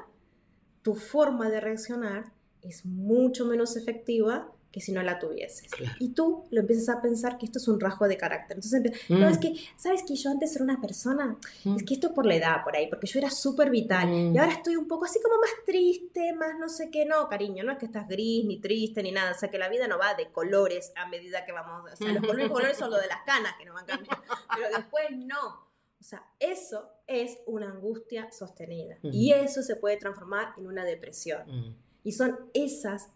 tu 0.84 0.94
forma 0.94 1.50
de 1.50 1.60
reaccionar 1.60 2.32
es 2.62 2.86
mucho 2.86 3.46
menos 3.46 3.76
efectiva 3.76 4.54
que 4.71 4.82
si 4.82 4.91
no 4.91 5.01
la 5.01 5.17
tuvieses. 5.17 5.71
Claro. 5.71 5.95
Y 5.99 6.10
tú 6.10 6.45
lo 6.51 6.62
empiezas 6.62 6.89
a 6.95 7.01
pensar 7.01 7.38
que 7.39 7.45
esto 7.47 7.58
es 7.58 7.67
un 7.67 7.79
rasgo 7.79 8.08
de 8.08 8.17
carácter. 8.17 8.58
Entonces, 8.58 8.82
empie- 8.84 8.95
no, 9.10 9.27
Mm. 9.27 9.32
es 9.32 9.38
que, 9.39 9.55
¿sabes 9.77 10.03
que 10.03 10.15
yo 10.15 10.29
antes 10.29 10.55
era 10.55 10.63
una 10.63 10.79
persona? 10.79 11.38
Mm. 11.63 11.75
Es 11.77 11.84
que 11.84 11.95
esto 11.95 12.13
por 12.13 12.25
la 12.27 12.36
edad, 12.36 12.63
por 12.63 12.75
ahí, 12.75 12.88
porque 12.88 13.08
yo 13.08 13.17
era 13.19 13.32
súper 13.32 13.71
vital. 13.71 14.08
Mm. 14.08 14.36
Y 14.36 14.38
ahora 14.38 14.53
estoy 14.53 14.75
un 14.75 14.88
poco 14.88 15.05
así 15.05 15.19
como 15.21 15.39
más 15.39 15.49
triste, 15.65 16.34
más 16.34 16.58
no 16.60 16.69
sé 16.69 16.91
qué. 16.91 17.05
No, 17.05 17.27
cariño, 17.29 17.63
no 17.63 17.71
es 17.71 17.77
que 17.79 17.86
estás 17.88 18.08
gris, 18.08 18.45
ni 18.45 18.60
triste, 18.62 19.01
ni 19.01 19.12
nada. 19.12 19.32
O 19.32 19.38
sea, 19.39 19.49
que 19.49 19.58
la 19.58 19.69
vida 19.69 19.88
no 19.88 19.97
va 19.97 20.13
de 20.13 20.32
colores 20.32 20.91
a 20.95 21.08
medida 21.10 21.45
que 21.45 21.51
vamos. 21.51 21.91
O 21.91 21.95
sea, 21.95 22.08
los 22.13 22.21
colores, 22.21 22.49
colores 22.49 22.77
son 22.77 22.91
lo 22.91 22.97
de 22.99 23.08
las 23.08 23.23
canas 23.25 23.53
que 23.58 23.65
nos 23.65 23.73
van 23.75 23.86
cambiando. 23.86 24.23
Pero 24.55 24.67
después 24.77 25.05
no. 25.17 25.67
O 25.99 26.03
sea, 26.03 26.23
eso 26.39 26.89
es 27.08 27.39
una 27.45 27.69
angustia 27.71 28.32
sostenida. 28.32 28.97
Ujú. 29.03 29.10
Y 29.12 29.34
eso 29.34 29.62
se 29.63 29.75
puede 29.75 29.97
transformar 29.97 30.53
en 30.58 30.67
una 30.67 30.86
depresión. 30.86 31.41
Mm. 31.47 31.75
Y 32.03 32.12
son 32.13 32.39
esas, 32.53 33.10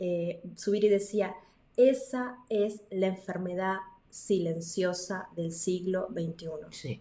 eh, 0.00 0.42
Subiri 0.56 0.88
decía, 0.88 1.34
esa 1.76 2.38
es 2.48 2.82
la 2.90 3.06
enfermedad 3.08 3.76
silenciosa 4.10 5.28
del 5.36 5.52
siglo 5.52 6.08
XXI. 6.12 6.48
Sí. 6.70 7.00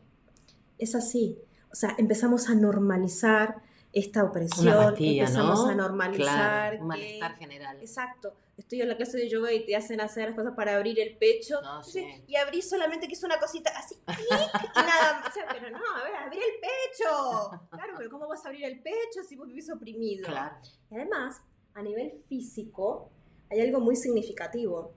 Es 0.78 0.96
así. 0.96 1.38
O 1.72 1.76
sea, 1.76 1.96
empezamos 1.98 2.50
a 2.50 2.56
normalizar 2.56 3.62
esta 3.92 4.24
opresión, 4.24 4.68
Una 4.68 4.88
apatía, 4.88 5.24
empezamos 5.24 5.60
¿no? 5.66 5.70
a 5.70 5.76
normalizar 5.76 6.24
Claro, 6.26 6.76
un 6.76 6.82
que- 6.82 6.88
malestar 6.88 7.36
general. 7.38 7.78
Exacto. 7.80 8.34
Estoy 8.58 8.82
en 8.82 8.90
la 8.90 8.98
clase 8.98 9.18
de 9.18 9.30
yoga 9.30 9.52
y 9.52 9.66
te 9.66 9.76
hacen 9.76 10.00
hacer 10.00 10.28
las 10.30 10.36
cosas 10.36 10.54
para 10.56 10.76
abrir 10.76 11.00
el 11.00 11.18
pecho. 11.18 11.60
No, 11.62 11.84
sí. 11.84 12.06
Y 12.28 12.36
abrí 12.36 12.62
solamente 12.62 13.08
que 13.08 13.14
es 13.16 13.24
una 13.24 13.40
cosita 13.40 13.72
así, 13.76 13.96
clic, 14.06 14.18
y 14.30 14.80
nada 14.80 15.22
más. 15.22 15.30
O 15.30 15.34
sea, 15.34 15.48
pero 15.52 15.72
no, 15.72 15.78
a 15.96 16.04
ver, 16.04 16.16
abrí 16.16 16.38
el 16.38 16.60
pecho. 16.62 17.50
Claro, 17.72 17.94
pero 17.98 18.10
¿cómo 18.12 18.28
vas 18.28 18.46
a 18.46 18.50
abrir 18.50 18.66
el 18.66 18.80
pecho 18.82 19.24
si 19.28 19.36
vos 19.36 19.48
vivís 19.48 19.72
oprimido? 19.72 20.28
Claro. 20.28 20.56
Y 20.92 20.96
además, 20.96 21.42
a 21.76 21.82
nivel 21.82 22.22
físico, 22.28 23.10
hay 23.50 23.62
algo 23.62 23.80
muy 23.80 23.96
significativo. 23.96 24.94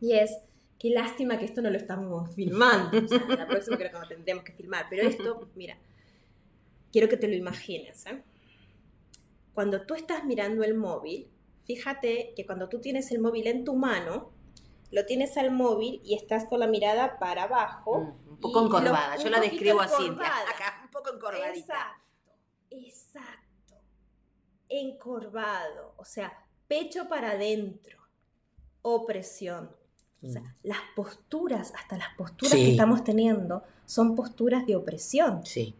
Y 0.00 0.12
es, 0.14 0.30
qué 0.78 0.90
lástima 0.90 1.38
que 1.38 1.44
esto 1.44 1.60
no 1.62 1.70
lo 1.70 1.76
estamos 1.76 2.34
filmando. 2.34 2.98
O 3.04 3.08
sea, 3.08 3.24
la 3.28 3.46
próxima 3.46 3.76
creo 3.76 3.90
que 3.92 3.98
no 3.98 4.08
tendríamos 4.08 4.44
que 4.44 4.52
filmar. 4.52 4.86
Pero 4.88 5.08
esto, 5.08 5.48
mira, 5.54 5.76
quiero 6.92 7.08
que 7.08 7.16
te 7.16 7.28
lo 7.28 7.34
imagines. 7.34 8.06
¿eh? 8.06 8.22
Cuando 9.54 9.82
tú 9.82 9.94
estás 9.94 10.24
mirando 10.24 10.62
el 10.64 10.74
móvil, 10.74 11.28
fíjate 11.64 12.32
que 12.36 12.46
cuando 12.46 12.68
tú 12.68 12.80
tienes 12.80 13.10
el 13.10 13.20
móvil 13.20 13.46
en 13.48 13.64
tu 13.64 13.74
mano, 13.74 14.30
lo 14.90 15.04
tienes 15.04 15.36
al 15.36 15.50
móvil 15.50 16.00
y 16.04 16.14
estás 16.14 16.46
con 16.46 16.60
la 16.60 16.66
mirada 16.66 17.18
para 17.18 17.42
abajo. 17.44 18.00
Mm, 18.00 18.28
Un 18.30 18.40
poco 18.40 18.64
encorvada. 18.64 19.16
lo- 19.16 19.20
Yo 19.22 19.26
un 19.26 19.32
la 19.32 19.38
poquito 19.38 19.52
describo 19.52 19.80
así. 19.80 20.08
Acá, 20.08 20.80
un 20.84 20.90
poco 20.90 21.12
encorvadita. 21.14 21.52
Exacto, 21.58 22.04
exacto. 22.70 23.37
Encorvado, 24.68 25.94
o 25.96 26.04
sea, 26.04 26.32
pecho 26.66 27.08
para 27.08 27.32
adentro, 27.32 27.98
opresión. 28.82 29.70
O 30.22 30.26
sea, 30.28 30.40
Mm. 30.42 30.54
las 30.64 30.78
posturas, 30.96 31.72
hasta 31.76 31.96
las 31.96 32.08
posturas 32.16 32.52
Sí. 32.54 32.64
que 32.64 32.70
estamos 32.72 33.04
teniendo, 33.04 33.62
son 33.86 34.16
posturas 34.16 34.66
de 34.66 34.74
opresión. 34.76 35.46
Sí. 35.46 35.76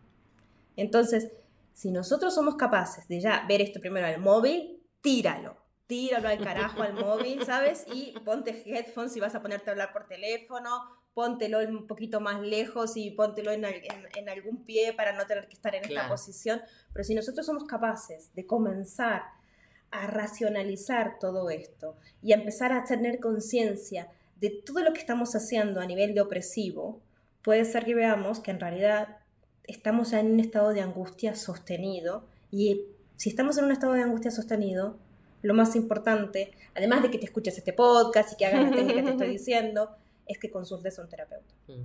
Entonces, 0.76 1.32
si 1.74 1.90
nosotros 1.90 2.34
somos 2.34 2.54
capaces 2.56 3.08
de 3.08 3.20
ya 3.20 3.44
ver 3.48 3.60
esto 3.60 3.80
primero 3.80 4.06
al 4.06 4.20
móvil, 4.20 4.80
tíralo. 5.00 5.56
Tíralo 5.86 6.28
al 6.28 6.38
carajo 6.42 6.82
al 6.82 6.94
móvil, 6.94 7.44
¿sabes? 7.44 7.84
Y 7.92 8.12
ponte 8.24 8.50
headphones 8.66 9.12
si 9.12 9.20
vas 9.20 9.34
a 9.34 9.42
ponerte 9.42 9.70
a 9.70 9.72
hablar 9.72 9.92
por 9.92 10.06
teléfono, 10.06 10.68
póntelo 11.14 11.58
un 11.60 11.86
poquito 11.86 12.20
más 12.20 12.40
lejos 12.40 12.96
y 12.96 13.10
póntelo 13.10 13.50
en, 13.52 13.64
al- 13.64 13.74
en- 13.74 14.06
en 14.16 14.28
algún 14.28 14.64
pie 14.64 14.92
para 14.92 15.12
no 15.12 15.26
tener 15.26 15.48
que 15.48 15.54
estar 15.54 15.74
en 15.74 15.82
esta 15.82 15.94
Claro. 15.94 16.08
posición. 16.10 16.60
Pero 16.92 17.04
si 17.04 17.14
nosotros 17.14 17.44
somos 17.46 17.64
capaces 17.64 18.32
de 18.34 18.46
comenzar 18.46 19.22
a 19.90 20.06
racionalizar 20.06 21.18
todo 21.18 21.50
esto 21.50 21.96
y 22.22 22.32
a 22.32 22.36
empezar 22.36 22.72
a 22.72 22.84
tener 22.84 23.20
conciencia 23.20 24.08
de 24.40 24.50
todo 24.50 24.80
lo 24.82 24.92
que 24.92 25.00
estamos 25.00 25.34
haciendo 25.34 25.80
a 25.80 25.86
nivel 25.86 26.14
de 26.14 26.20
opresivo, 26.20 27.00
puede 27.42 27.64
ser 27.64 27.84
que 27.84 27.94
veamos 27.94 28.40
que 28.40 28.50
en 28.50 28.60
realidad 28.60 29.16
estamos 29.64 30.12
en 30.12 30.30
un 30.32 30.40
estado 30.40 30.70
de 30.70 30.80
angustia 30.82 31.34
sostenido 31.34 32.26
y 32.50 32.84
si 33.16 33.30
estamos 33.30 33.58
en 33.58 33.64
un 33.64 33.72
estado 33.72 33.94
de 33.94 34.02
angustia 34.02 34.30
sostenido, 34.30 34.96
lo 35.42 35.54
más 35.54 35.74
importante, 35.76 36.52
además 36.74 37.02
de 37.02 37.10
que 37.10 37.18
te 37.18 37.24
escuches 37.26 37.56
este 37.58 37.72
podcast 37.72 38.32
y 38.32 38.36
que 38.36 38.46
hagas 38.46 38.64
la 38.70 38.76
técnica 38.76 38.94
que 39.00 39.02
te 39.02 39.10
estoy 39.10 39.28
diciendo, 39.38 39.96
es 40.28 40.38
que 40.38 40.50
consultes 40.50 40.98
a 40.98 41.02
un 41.02 41.08
terapeuta. 41.08 41.54
Mm. 41.66 41.82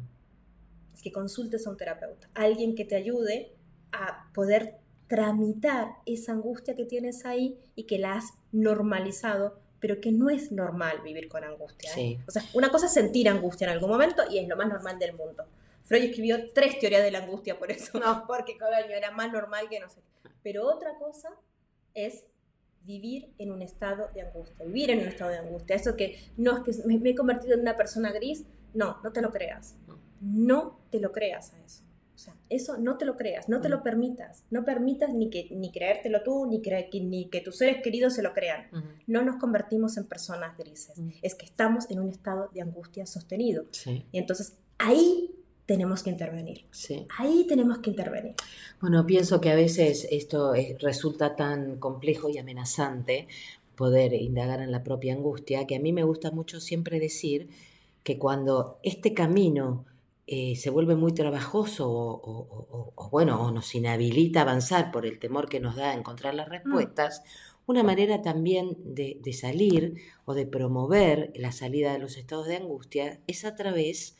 Es 0.94 1.02
que 1.02 1.12
consultes 1.12 1.66
a 1.66 1.70
un 1.72 1.78
terapeuta, 1.78 2.30
alguien 2.36 2.76
que 2.76 2.86
te 2.86 2.96
ayude 2.96 3.56
a 3.92 4.30
poder 4.34 4.78
tramitar 5.08 5.90
esa 6.06 6.34
angustia 6.34 6.76
que 6.76 6.86
tienes 6.86 7.26
ahí 7.26 7.58
y 7.76 7.84
que 7.84 7.98
la 7.98 8.14
has 8.14 8.34
normalizado, 8.52 9.60
pero 9.80 10.00
que 10.00 10.12
no 10.12 10.30
es 10.30 10.52
normal 10.52 11.02
vivir 11.04 11.28
con 11.28 11.44
angustia. 11.44 11.92
¿eh? 11.92 11.94
Sí. 11.94 12.20
O 12.28 12.32
sea, 12.32 12.44
una 12.54 12.70
cosa 12.70 12.86
es 12.86 12.94
sentir 12.94 13.28
angustia 13.30 13.66
en 13.66 13.74
algún 13.74 13.90
momento 13.90 14.24
y 14.30 14.40
es 14.40 14.48
lo 14.48 14.56
más 14.56 14.68
normal 14.68 15.00
del 15.00 15.14
mundo. 15.14 15.46
Freud 15.84 16.04
escribió 16.04 16.52
tres 16.54 16.80
teorías 16.80 17.04
de 17.04 17.12
la 17.12 17.20
angustia 17.20 17.60
por 17.60 17.72
eso, 17.72 18.00
No. 18.00 18.24
porque 18.28 18.58
coño, 18.58 18.72
era 18.90 19.12
más 19.12 19.32
normal 19.32 19.68
que 19.70 19.80
no 19.80 19.90
sé. 19.90 20.02
Pero 20.42 20.68
otra 20.68 20.98
cosa 20.98 21.30
es 21.94 22.26
vivir 22.86 23.30
en 23.38 23.52
un 23.52 23.62
estado 23.62 24.10
de 24.14 24.22
angustia, 24.22 24.66
vivir 24.66 24.92
en 24.92 25.00
un 25.00 25.08
estado 25.08 25.32
de 25.32 25.38
angustia. 25.38 25.76
Eso 25.76 25.96
que 25.96 26.18
no 26.38 26.58
es 26.58 26.64
que 26.64 26.86
me, 26.88 27.10
he 27.10 27.16
convertido 27.16 27.54
en 27.56 27.62
una 27.62 27.78
persona 27.78 28.12
gris, 28.12 28.46
no, 28.74 28.98
no 29.04 29.12
te 29.12 29.22
lo 29.22 29.32
creas. 29.32 29.76
No. 29.88 30.80
Te 30.90 31.00
lo 31.00 31.12
creas 31.12 31.54
a 31.54 31.60
eso. 31.64 31.84
O 32.16 32.18
sea, 32.18 32.36
eso 32.50 32.78
no 32.78 32.98
te 32.98 33.06
lo 33.06 33.18
creas, 33.18 33.50
no 33.50 33.60
te 33.60 33.68
lo 33.70 33.84
permitas. 33.84 34.46
No 34.52 34.64
permitas 34.64 35.14
ni 35.14 35.30
que 35.30 35.48
ni 35.52 35.72
creértelo 35.72 36.22
tú, 36.24 36.46
ni, 36.46 36.62
cre- 36.62 36.90
que, 36.90 37.02
ni 37.02 37.28
que 37.30 37.42
tus 37.42 37.58
seres 37.58 37.82
queridos 37.82 38.14
se 38.14 38.22
lo 38.22 38.34
crean. 38.34 38.68
No 39.08 39.24
nos 39.24 39.38
convertimos 39.38 39.98
en 39.98 40.06
personas 40.06 40.58
grises. 40.58 41.02
Es 41.22 41.36
que 41.36 41.46
estamos 41.46 41.90
en 41.90 42.00
un 42.00 42.10
estado 42.10 42.50
de 42.54 42.62
angustia 42.62 43.06
sostenido. 43.06 43.66
Sí, 43.72 44.06
Y 44.12 44.20
entonces 44.20 44.58
ahí 44.78 45.33
tenemos 45.66 46.04
que 46.04 46.10
intervenir. 46.10 46.66
sí. 46.72 47.06
Ahí 47.18 47.46
tenemos 47.48 47.80
que 47.80 47.90
intervenir. 47.90 48.36
Bueno, 48.82 49.06
pienso 49.06 49.40
que 49.42 49.50
a 49.50 49.56
veces 49.56 50.08
esto 50.12 50.54
es- 50.56 50.80
resulta 50.82 51.36
tan 51.36 51.78
complejo 51.78 52.30
y 52.30 52.38
amenazante 52.38 53.28
poder 53.76 54.14
indagar 54.14 54.62
en 54.62 54.72
la 54.72 54.84
propia 54.84 55.14
angustia, 55.14 55.66
que 55.66 55.76
a 55.76 55.80
mí 55.80 55.92
me 55.94 56.04
gusta 56.04 56.32
mucho 56.32 56.60
siempre 56.60 57.00
decir 57.00 57.50
que 58.04 58.18
cuando 58.20 58.80
este 58.84 59.14
camino 59.14 59.86
eh, 60.26 60.56
se 60.56 60.70
vuelve 60.70 60.96
muy 60.96 61.12
trabajoso 61.14 61.90
o, 61.92 62.14
o- 62.14 62.68
o- 62.72 62.94
o, 62.96 63.10
bueno, 63.10 63.42
o 63.46 63.52
nos 63.52 63.76
inhabilita 63.76 64.40
a 64.40 64.44
avanzar 64.44 64.90
por 64.92 65.06
el 65.06 65.20
temor 65.20 65.50
que 65.50 65.60
nos 65.60 65.76
da 65.76 65.92
a 65.92 65.96
encontrar 65.96 66.34
las 66.34 66.48
respuestas, 66.48 67.24
una 67.66 67.84
manera 67.84 68.22
también 68.22 68.78
de, 68.86 69.18
de 69.22 69.34
salir 69.34 69.96
o 70.26 70.34
de 70.34 70.46
promover 70.46 71.34
la 71.36 71.52
salida 71.52 71.92
de 71.94 72.00
los 72.00 72.16
estados 72.18 72.48
de 72.48 72.56
angustia 72.58 73.20
es 73.28 73.44
a 73.44 73.56
través 73.56 74.16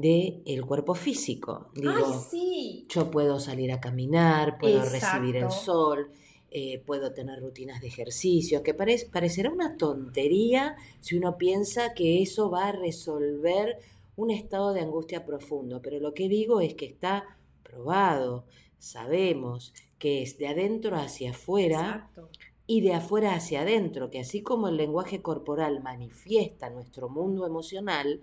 del 0.00 0.64
cuerpo 0.64 0.94
físico. 0.94 1.70
Digo, 1.74 1.92
¡Ay, 1.94 2.14
sí! 2.30 2.86
yo 2.88 3.10
puedo 3.10 3.38
salir 3.40 3.72
a 3.72 3.80
caminar, 3.80 4.58
puedo 4.58 4.82
recibir 4.84 5.36
el 5.36 5.50
sol, 5.50 6.10
eh, 6.50 6.82
puedo 6.86 7.12
tener 7.12 7.40
rutinas 7.40 7.80
de 7.80 7.88
ejercicio, 7.88 8.62
que 8.62 8.76
parec- 8.76 9.10
parecerá 9.10 9.50
una 9.50 9.76
tontería 9.76 10.76
si 11.00 11.16
uno 11.16 11.36
piensa 11.36 11.92
que 11.94 12.22
eso 12.22 12.50
va 12.50 12.68
a 12.68 12.72
resolver 12.72 13.78
un 14.16 14.30
estado 14.30 14.72
de 14.72 14.80
angustia 14.80 15.24
profundo, 15.24 15.80
pero 15.82 16.00
lo 16.00 16.14
que 16.14 16.28
digo 16.28 16.60
es 16.60 16.74
que 16.74 16.86
está 16.86 17.36
probado, 17.62 18.44
sabemos 18.78 19.74
que 19.98 20.22
es 20.22 20.38
de 20.38 20.48
adentro 20.48 20.96
hacia 20.96 21.30
afuera 21.30 21.80
Exacto. 22.14 22.28
y 22.66 22.80
de 22.80 22.94
afuera 22.94 23.34
hacia 23.34 23.60
adentro, 23.62 24.10
que 24.10 24.20
así 24.20 24.42
como 24.42 24.68
el 24.68 24.76
lenguaje 24.76 25.22
corporal 25.22 25.82
manifiesta 25.82 26.70
nuestro 26.70 27.08
mundo 27.08 27.46
emocional, 27.46 28.20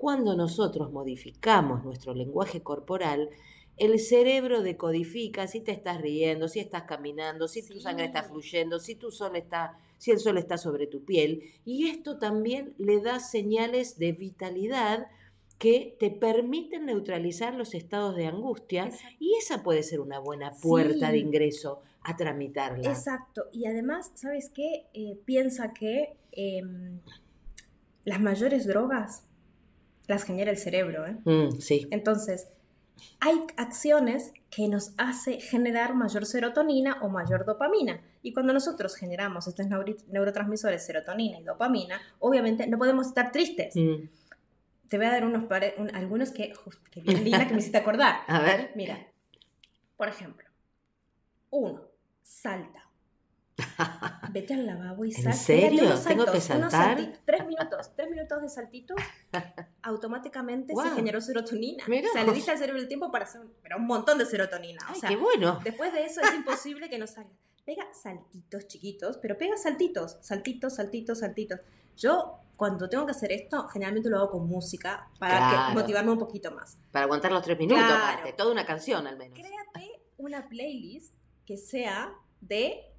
cuando 0.00 0.34
nosotros 0.34 0.90
modificamos 0.90 1.84
nuestro 1.84 2.14
lenguaje 2.14 2.62
corporal, 2.62 3.28
el 3.76 3.98
cerebro 3.98 4.62
decodifica 4.62 5.46
si 5.46 5.60
te 5.60 5.72
estás 5.72 6.00
riendo, 6.00 6.48
si 6.48 6.58
estás 6.58 6.84
caminando, 6.84 7.48
si 7.48 7.62
tu 7.68 7.78
sangre 7.78 8.06
está 8.06 8.22
fluyendo, 8.22 8.80
si 8.80 8.94
tu 8.94 9.10
sol 9.10 9.36
está, 9.36 9.76
si 9.98 10.10
el 10.10 10.18
sol 10.18 10.38
está 10.38 10.56
sobre 10.56 10.86
tu 10.86 11.04
piel, 11.04 11.42
y 11.66 11.88
esto 11.88 12.18
también 12.18 12.72
le 12.78 13.02
da 13.02 13.20
señales 13.20 13.98
de 13.98 14.12
vitalidad 14.12 15.08
que 15.58 15.98
te 16.00 16.10
permiten 16.10 16.86
neutralizar 16.86 17.54
los 17.54 17.74
estados 17.74 18.16
de 18.16 18.24
angustia 18.24 18.86
Exacto. 18.86 19.16
y 19.18 19.34
esa 19.34 19.62
puede 19.62 19.82
ser 19.82 20.00
una 20.00 20.18
buena 20.18 20.52
puerta 20.62 21.12
de 21.12 21.18
ingreso 21.18 21.82
a 22.00 22.16
tramitarla. 22.16 22.88
Exacto. 22.88 23.48
Y 23.52 23.66
además, 23.66 24.12
¿sabes 24.14 24.50
qué? 24.54 24.86
Eh, 24.94 25.18
piensa 25.26 25.74
que 25.74 26.16
em, 26.32 27.00
las 28.06 28.18
mayores 28.18 28.66
drogas 28.66 29.26
las 30.10 30.24
genera 30.24 30.50
el 30.50 30.58
cerebro. 30.58 31.06
¿eh? 31.06 31.16
Mm, 31.24 31.60
sí. 31.60 31.86
Entonces, 31.90 32.48
hay 33.20 33.44
acciones 33.56 34.32
que 34.50 34.68
nos 34.68 34.92
hace 34.98 35.40
generar 35.40 35.94
mayor 35.94 36.26
serotonina 36.26 36.98
o 37.00 37.08
mayor 37.08 37.46
dopamina. 37.46 38.02
Y 38.22 38.32
cuando 38.32 38.52
nosotros 38.52 38.96
generamos 38.96 39.46
estos 39.46 39.66
neurotransmisores 40.08 40.84
serotonina 40.84 41.38
y 41.38 41.44
dopamina, 41.44 42.00
obviamente 42.18 42.66
no 42.66 42.76
podemos 42.76 43.06
estar 43.06 43.32
tristes. 43.32 43.74
Mm. 43.76 44.08
Te 44.88 44.96
voy 44.96 45.06
a 45.06 45.10
dar 45.12 45.24
unos 45.24 45.44
algunos 45.94 46.32
que, 46.32 46.52
que 46.90 47.00
bien 47.00 47.22
linda 47.22 47.46
que 47.46 47.54
me 47.54 47.60
hiciste 47.60 47.78
acordar. 47.78 48.16
A 48.26 48.40
ver. 48.40 48.72
Mira, 48.74 49.06
por 49.96 50.08
ejemplo, 50.08 50.48
uno, 51.50 51.82
salta. 52.20 52.90
Vete 54.32 54.54
al 54.54 54.66
lavabo 54.66 55.04
y 55.04 55.12
salta. 55.12 55.30
¿En 55.30 55.36
serio? 55.36 55.94
¿Tengo 56.06 56.26
que 56.26 56.40
saltar? 56.40 56.98
tres 57.24 57.46
minutos, 57.46 57.92
tres 57.94 58.10
minutos 58.10 58.42
de 58.42 58.48
saltitos, 58.48 58.96
automáticamente 59.82 60.74
se 60.74 60.90
generó 60.90 61.20
serotonina. 61.20 61.84
O 61.84 62.12
sea, 62.12 62.24
le 62.24 62.32
diste 62.32 62.50
al 62.50 62.58
cerebro 62.58 62.80
el 62.80 62.88
tiempo 62.88 63.10
para 63.10 63.24
hacer 63.24 63.40
un, 63.40 63.52
pero 63.62 63.76
un 63.76 63.86
montón 63.86 64.18
de 64.18 64.26
serotonina. 64.26 64.80
Ay, 64.86 64.94
o 64.96 65.00
sea, 65.00 65.08
qué 65.08 65.16
bueno. 65.16 65.60
Después 65.64 65.92
de 65.92 66.04
eso 66.04 66.20
es 66.20 66.34
imposible 66.34 66.88
que 66.88 66.98
no 66.98 67.06
salga. 67.06 67.30
Pega 67.64 67.86
saltitos 67.92 68.66
chiquitos, 68.66 69.18
pero 69.18 69.36
pega 69.36 69.56
saltitos, 69.56 70.18
saltitos, 70.22 70.74
saltitos, 70.74 71.18
saltitos. 71.20 71.60
Yo 71.96 72.40
cuando 72.56 72.88
tengo 72.88 73.06
que 73.06 73.12
hacer 73.12 73.32
esto, 73.32 73.68
generalmente 73.68 74.10
lo 74.10 74.18
hago 74.18 74.30
con 74.32 74.46
música 74.46 75.08
para 75.18 75.70
motivarme 75.70 76.12
un 76.12 76.18
poquito 76.18 76.50
más. 76.50 76.78
Para 76.90 77.04
aguantar 77.04 77.32
los 77.32 77.42
tres 77.42 77.58
minutos, 77.58 77.84
aparte, 77.84 78.32
toda 78.32 78.52
una 78.52 78.66
canción 78.66 79.06
al 79.06 79.16
menos. 79.16 79.38
Créate 79.38 80.02
una 80.18 80.48
playlist 80.48 81.14
que 81.46 81.56
sea 81.56 82.12
de 82.40 82.90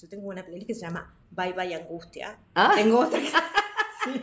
yo 0.00 0.08
tengo 0.08 0.28
una 0.28 0.44
playlist 0.44 0.66
que 0.66 0.74
se 0.74 0.80
llama 0.80 1.14
Bye 1.30 1.52
Bye 1.52 1.74
Angustia. 1.74 2.38
Ah. 2.54 2.72
Tengo 2.74 3.00
otra 3.00 3.20
que... 3.20 3.28
sí. 4.04 4.22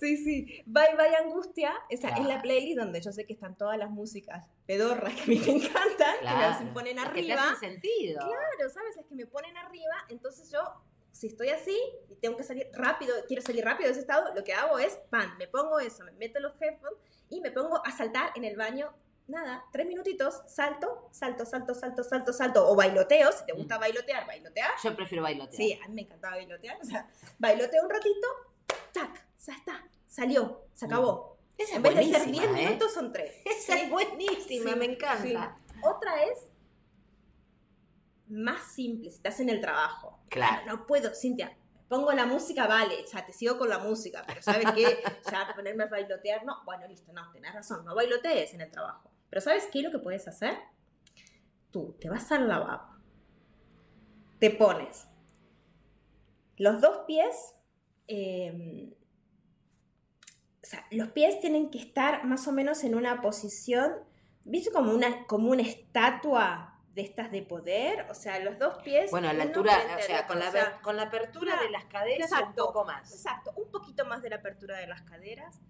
Sí, 0.00 0.16
sí. 0.16 0.62
Bye 0.66 0.96
Bye 0.96 1.16
Angustia. 1.16 1.72
Esa 1.90 2.10
es 2.10 2.26
la 2.26 2.40
playlist 2.42 2.78
donde 2.78 3.00
yo 3.00 3.12
sé 3.12 3.26
que 3.26 3.32
están 3.32 3.56
todas 3.56 3.78
las 3.78 3.90
músicas 3.90 4.48
pedorras 4.66 5.14
que 5.14 5.22
a 5.22 5.26
mí 5.26 5.38
me 5.38 5.52
encantan, 5.52 6.58
que 6.58 6.64
me 6.64 6.72
ponen 6.72 6.98
arriba. 6.98 7.26
Que 7.26 7.32
hacen 7.32 7.72
sentido. 7.72 8.18
Claro, 8.20 8.70
¿sabes? 8.72 8.96
Las 8.96 9.06
que 9.06 9.14
me 9.14 9.26
ponen 9.26 9.56
arriba. 9.56 9.94
Entonces 10.08 10.50
yo, 10.50 10.60
si 11.12 11.28
estoy 11.28 11.48
así 11.48 11.78
y 12.08 12.16
tengo 12.16 12.36
que 12.36 12.44
salir 12.44 12.68
rápido, 12.72 13.14
quiero 13.26 13.42
salir 13.42 13.64
rápido 13.64 13.88
de 13.88 13.92
ese 13.92 14.00
estado, 14.00 14.34
lo 14.34 14.44
que 14.44 14.52
hago 14.52 14.78
es, 14.78 14.94
pan, 15.10 15.36
me 15.38 15.48
pongo 15.48 15.80
eso, 15.80 16.04
me 16.04 16.12
meto 16.12 16.40
los 16.40 16.52
headphones 16.60 16.98
y 17.28 17.40
me 17.40 17.50
pongo 17.50 17.84
a 17.84 17.90
saltar 17.90 18.32
en 18.36 18.44
el 18.44 18.56
baño 18.56 18.94
nada, 19.28 19.64
tres 19.72 19.86
minutitos, 19.86 20.42
salto, 20.46 21.08
salto, 21.10 21.44
salto, 21.44 21.74
salto, 21.74 22.04
salto, 22.04 22.32
salto, 22.32 22.68
o 22.68 22.76
bailoteo, 22.76 23.32
si 23.32 23.44
te 23.44 23.52
gusta 23.52 23.76
mm. 23.76 23.80
bailotear, 23.80 24.26
bailotear. 24.26 24.70
Yo 24.82 24.94
prefiero 24.94 25.22
bailotear. 25.22 25.56
Sí, 25.56 25.78
a 25.82 25.88
mí 25.88 25.94
me 25.94 26.02
encantaba 26.02 26.36
bailotear, 26.36 26.78
o 26.80 26.84
sea, 26.84 27.08
bailoteo 27.38 27.82
un 27.84 27.90
ratito, 27.90 28.28
tac, 28.92 29.25
ya 29.38 29.52
está, 29.54 29.88
salió, 30.06 30.66
se 30.74 30.86
mm. 30.86 30.88
acabó. 30.88 31.36
Esa 31.58 31.76
en 31.76 31.82
vez 31.82 31.94
de 31.94 32.04
ser 32.04 32.30
10 32.30 32.44
¿eh? 32.44 32.48
minutos 32.48 32.92
son 32.92 33.12
tres. 33.12 33.34
Esa 33.44 33.80
es 33.80 33.90
buenísima, 33.90 34.76
me 34.76 34.84
encanta. 34.84 35.58
Otra 35.82 36.24
es 36.24 36.50
más 38.28 38.72
simple, 38.72 39.10
si 39.10 39.16
estás 39.16 39.40
en 39.40 39.48
el 39.48 39.60
trabajo. 39.60 40.20
Claro. 40.28 40.66
No 40.66 40.86
puedo, 40.86 41.14
Cintia, 41.14 41.56
pongo 41.88 42.12
la 42.12 42.26
música, 42.26 42.66
vale, 42.66 43.04
ya 43.10 43.24
te 43.24 43.32
sigo 43.32 43.56
con 43.56 43.68
la 43.68 43.78
música, 43.78 44.24
pero 44.26 44.42
¿sabes 44.42 44.66
qué? 44.72 45.02
Ya 45.30 45.52
ponerme 45.54 45.84
a 45.84 45.86
bailotear, 45.86 46.44
no, 46.44 46.64
bueno, 46.64 46.86
listo, 46.88 47.12
no, 47.12 47.30
tenés 47.32 47.54
razón, 47.54 47.84
no 47.84 47.94
bailotees 47.94 48.54
en 48.54 48.60
el 48.62 48.70
trabajo. 48.70 49.10
Pero 49.30 49.40
¿sabes 49.40 49.68
qué 49.72 49.78
es 49.78 49.84
lo 49.84 49.90
que 49.90 49.98
puedes 49.98 50.26
hacer? 50.28 50.58
Tú 51.70 51.96
te 52.00 52.08
vas 52.08 52.30
al 52.32 52.48
lavabo, 52.48 52.96
te 54.38 54.50
pones 54.50 55.06
los 56.56 56.80
dos 56.80 57.00
pies, 57.06 57.54
em, 58.06 58.92
o 60.66 60.68
sea, 60.68 60.84
los 60.90 61.10
pies 61.10 61.38
tienen 61.38 61.70
que 61.70 61.78
estar 61.78 62.24
más 62.24 62.48
o 62.48 62.52
menos 62.52 62.82
en 62.82 62.96
una 62.96 63.22
posición, 63.22 63.92
¿viste? 64.42 64.72
Como 64.72 64.90
una, 64.90 65.24
como 65.26 65.50
una 65.50 65.62
estatua 65.62 66.80
de 66.92 67.02
estas 67.02 67.30
de 67.30 67.42
poder, 67.42 68.04
o 68.10 68.14
sea, 68.14 68.40
los 68.40 68.58
dos 68.58 68.78
pies. 68.82 69.12
Bueno, 69.12 69.28
a 69.28 69.32
la 69.32 69.44
altura, 69.44 69.78
o 69.96 70.02
sea, 70.02 70.26
con 70.26 70.40
la, 70.40 70.80
con 70.82 70.96
la 70.96 71.02
apertura 71.02 71.62
de 71.62 71.70
las 71.70 71.84
caderas 71.84 72.32
un 72.44 72.54
poco 72.54 72.84
más. 72.84 73.12
Exacto, 73.12 73.52
un 73.54 73.70
poquito 73.70 74.04
más 74.06 74.22
de 74.22 74.30
la 74.30 74.36
apertura 74.36 74.78
de 74.78 74.88
las 74.88 75.02
caderas 75.02 75.60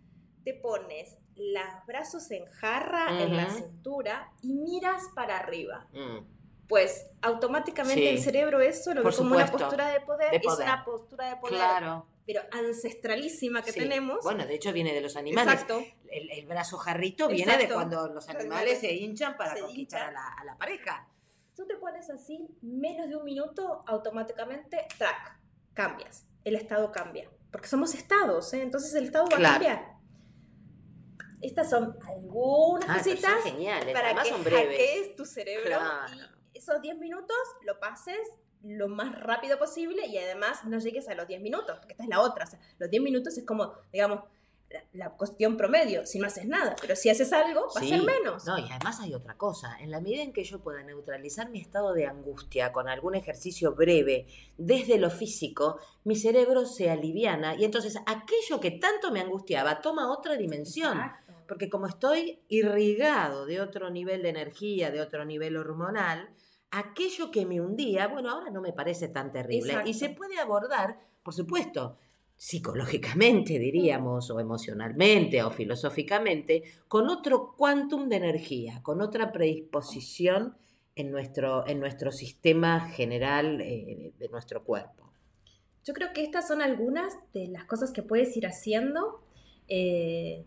te 0.44 0.54
pones 0.54 1.18
los 1.34 1.86
brazos 1.86 2.30
en 2.30 2.46
jarra 2.46 3.20
en 3.20 3.36
la 3.36 3.50
cintura 3.50 4.32
y 4.40 4.54
miras 4.54 5.02
para 5.14 5.36
arriba. 5.36 5.88
Mm. 5.92 6.24
Pues 6.68 7.10
automáticamente 7.20 8.08
el 8.08 8.22
cerebro 8.22 8.60
eso 8.60 8.94
lo 8.94 9.02
ve 9.02 9.14
como 9.14 9.34
una 9.34 9.46
postura 9.46 9.88
de 9.88 10.00
poder, 10.00 10.34
es 10.34 10.58
una 10.58 10.84
postura 10.86 11.28
de 11.28 11.36
poder. 11.36 11.56
Claro. 11.56 12.06
Pero 12.26 12.42
ancestralísima 12.50 13.62
que 13.62 13.72
tenemos. 13.72 14.18
Bueno, 14.22 14.46
de 14.46 14.54
hecho 14.54 14.72
viene 14.72 14.92
de 14.92 15.00
los 15.00 15.16
animales. 15.16 15.52
Exacto. 15.52 15.84
El, 16.10 16.46
brazo 16.46 16.76
jarrito 16.76 17.28
viene 17.28 17.56
de 17.56 17.68
cuando 17.68 18.08
los 18.08 18.28
animales 18.28 18.80
se 18.80 18.92
hinchan 18.92 19.36
para 19.36 19.58
conquistar 19.60 20.14
a, 20.14 20.44
la, 20.44 20.56
pareja. 20.56 21.08
Tú 21.54 21.66
te 21.66 21.76
pones 21.76 22.10
así, 22.10 22.46
menos 22.62 23.08
de 23.08 23.16
un 23.16 23.24
minuto, 23.24 23.84
automáticamente, 23.86 24.86
track, 24.98 25.38
cambias. 25.72 26.26
El 26.44 26.56
estado 26.56 26.90
cambia. 26.92 27.30
Porque 27.50 27.68
somos 27.68 27.94
estados, 27.94 28.52
¿eh? 28.54 28.62
entonces 28.62 28.94
el 28.94 29.04
estado 29.04 29.26
va 29.32 29.38
a 29.38 29.52
cambiar. 29.52 29.96
Estas 31.40 31.70
son 31.70 31.96
algunas 32.06 32.88
ah, 32.88 32.98
cositas 32.98 33.44
para 33.92 34.22
que 34.22 34.30
hackees 34.30 35.16
tu 35.16 35.24
cerebro 35.24 35.78
y 36.52 36.58
esos 36.58 36.80
10 36.80 36.98
minutos 36.98 37.36
lo 37.62 37.78
pases 37.78 38.18
lo 38.62 38.88
más 38.88 39.18
rápido 39.20 39.58
posible 39.58 40.06
y 40.06 40.18
además 40.18 40.64
no 40.64 40.78
llegues 40.78 41.08
a 41.08 41.14
los 41.14 41.26
10 41.26 41.40
minutos, 41.40 41.76
porque 41.78 41.92
esta 41.92 42.04
es 42.04 42.08
la 42.08 42.20
otra. 42.20 42.44
O 42.44 42.48
sea, 42.48 42.58
los 42.78 42.90
10 42.90 43.02
minutos 43.02 43.36
es 43.38 43.44
como, 43.44 43.72
digamos, 43.92 44.20
la, 44.92 45.10
cuestión 45.10 45.56
promedio, 45.56 46.04
si 46.06 46.18
no 46.18 46.26
haces 46.26 46.46
nada, 46.46 46.74
pero 46.80 46.96
si 46.96 47.08
haces 47.08 47.32
algo, 47.32 47.68
va 47.74 47.80
a 47.80 47.84
ser 47.84 48.02
menos. 48.02 48.44
No, 48.46 48.58
y 48.58 48.68
además 48.70 49.00
hay 49.00 49.14
otra 49.14 49.36
cosa, 49.36 49.76
en 49.80 49.90
la 49.90 50.00
medida 50.00 50.22
en 50.22 50.32
que 50.32 50.44
yo 50.44 50.60
pueda 50.60 50.82
neutralizar 50.82 51.50
mi 51.50 51.60
estado 51.60 51.92
de 51.92 52.06
angustia 52.06 52.72
con 52.72 52.88
algún 52.88 53.14
ejercicio 53.14 53.74
breve 53.74 54.26
desde 54.58 54.98
lo 54.98 55.10
físico, 55.10 55.78
mi 56.04 56.16
cerebro 56.16 56.66
se 56.66 56.90
aliviana 56.90 57.54
y 57.54 57.64
entonces 57.64 57.96
aquello 58.06 58.60
que 58.60 58.72
tanto 58.72 59.10
me 59.10 59.20
angustiaba 59.20 59.80
toma 59.80 60.12
otra 60.12 60.36
dimensión. 60.36 61.00
Porque 61.46 61.70
como 61.70 61.86
estoy 61.86 62.40
irrigado 62.48 63.46
de 63.46 63.60
otro 63.60 63.88
nivel 63.88 64.22
de 64.22 64.30
energía, 64.30 64.90
de 64.90 65.00
otro 65.00 65.24
nivel 65.24 65.56
hormonal, 65.56 66.28
aquello 66.70 67.30
que 67.30 67.46
me 67.46 67.60
hundía, 67.60 68.08
bueno, 68.08 68.30
ahora 68.30 68.50
no 68.50 68.60
me 68.60 68.72
parece 68.72 69.08
tan 69.08 69.30
terrible. 69.30 69.74
Y 69.84 69.94
se 69.94 70.10
puede 70.10 70.38
abordar, 70.38 70.98
por 71.22 71.34
supuesto, 71.34 71.98
psicológicamente, 72.36 73.58
diríamos, 73.58 74.30
o 74.30 74.40
emocionalmente, 74.40 75.42
o 75.42 75.50
filosóficamente, 75.50 76.62
con 76.88 77.08
otro 77.08 77.54
quantum 77.56 78.08
de 78.08 78.16
energía, 78.16 78.82
con 78.82 79.00
otra 79.00 79.32
predisposición 79.32 80.56
en 80.94 81.10
nuestro, 81.10 81.66
en 81.66 81.80
nuestro 81.80 82.10
sistema 82.12 82.80
general 82.80 83.60
eh, 83.60 84.12
de 84.18 84.28
nuestro 84.28 84.64
cuerpo. 84.64 85.12
Yo 85.84 85.94
creo 85.94 86.12
que 86.12 86.22
estas 86.22 86.48
son 86.48 86.62
algunas 86.62 87.14
de 87.32 87.48
las 87.48 87.64
cosas 87.64 87.92
que 87.92 88.02
puedes 88.02 88.36
ir 88.36 88.46
haciendo. 88.46 89.22
Eh, 89.68 90.44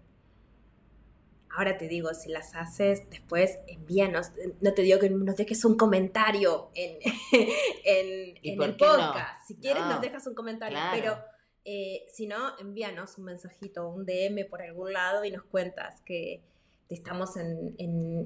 ahora 1.56 1.78
te 1.78 1.88
digo, 1.88 2.14
si 2.14 2.30
las 2.30 2.56
haces, 2.56 3.10
después 3.10 3.60
envíanos. 3.68 4.32
No 4.62 4.74
te 4.74 4.82
digo 4.82 5.00
que 5.00 5.10
nos 5.10 5.36
dejes 5.36 5.66
un 5.66 5.78
comentario 5.78 6.70
en, 6.76 6.98
en, 8.44 8.62
el 8.62 8.76
podcast. 8.76 9.48
Si 9.48 9.56
quieres, 9.56 9.84
nos 9.84 10.02
dejas 10.02 10.26
un 10.28 10.36
comentario. 10.36 10.78
Pero 10.94 11.18
eh, 11.66 12.06
si 12.12 12.28
no, 12.28 12.58
envíanos 12.60 13.18
un 13.18 13.26
mensajito, 13.26 13.88
un 13.90 14.06
DM 14.06 14.48
por 14.50 14.62
algún 14.62 14.94
lado 14.94 15.26
y 15.26 15.32
nos 15.32 15.44
cuentas 15.44 16.02
que 16.02 16.42
estamos 16.90 17.38
en, 17.38 17.76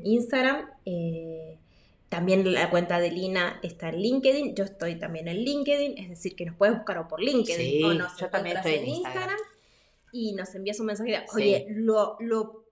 Instagram. 0.04 0.70
Eh, 0.86 1.60
también 2.10 2.54
la 2.54 2.70
cuenta 2.70 3.00
de 3.00 3.10
Lina 3.12 3.60
está 3.64 3.90
en 3.90 4.00
LinkedIn. 4.00 4.56
Yo 4.56 4.66
estoy 4.66 5.00
también 5.00 5.28
en 5.28 5.38
LinkedIn, 5.38 5.98
es 5.98 6.10
decir, 6.10 6.36
que 6.36 6.46
nos 6.46 6.56
puedes 6.56 6.76
buscar 6.76 7.00
o 7.00 7.08
por 7.08 7.22
LinkedIn 7.22 7.84
o 7.86 7.94
nos 7.94 8.18
yo 8.18 8.30
también 8.30 8.58
estoy 8.58 8.76
en 8.76 8.88
Instagram. 8.88 9.40
Y 10.12 10.34
nos 10.34 10.54
envías 10.54 10.80
un 10.80 10.86
mensaje. 10.86 11.26
Oye, 11.34 11.66
lo, 11.70 12.18
lo 12.20 12.63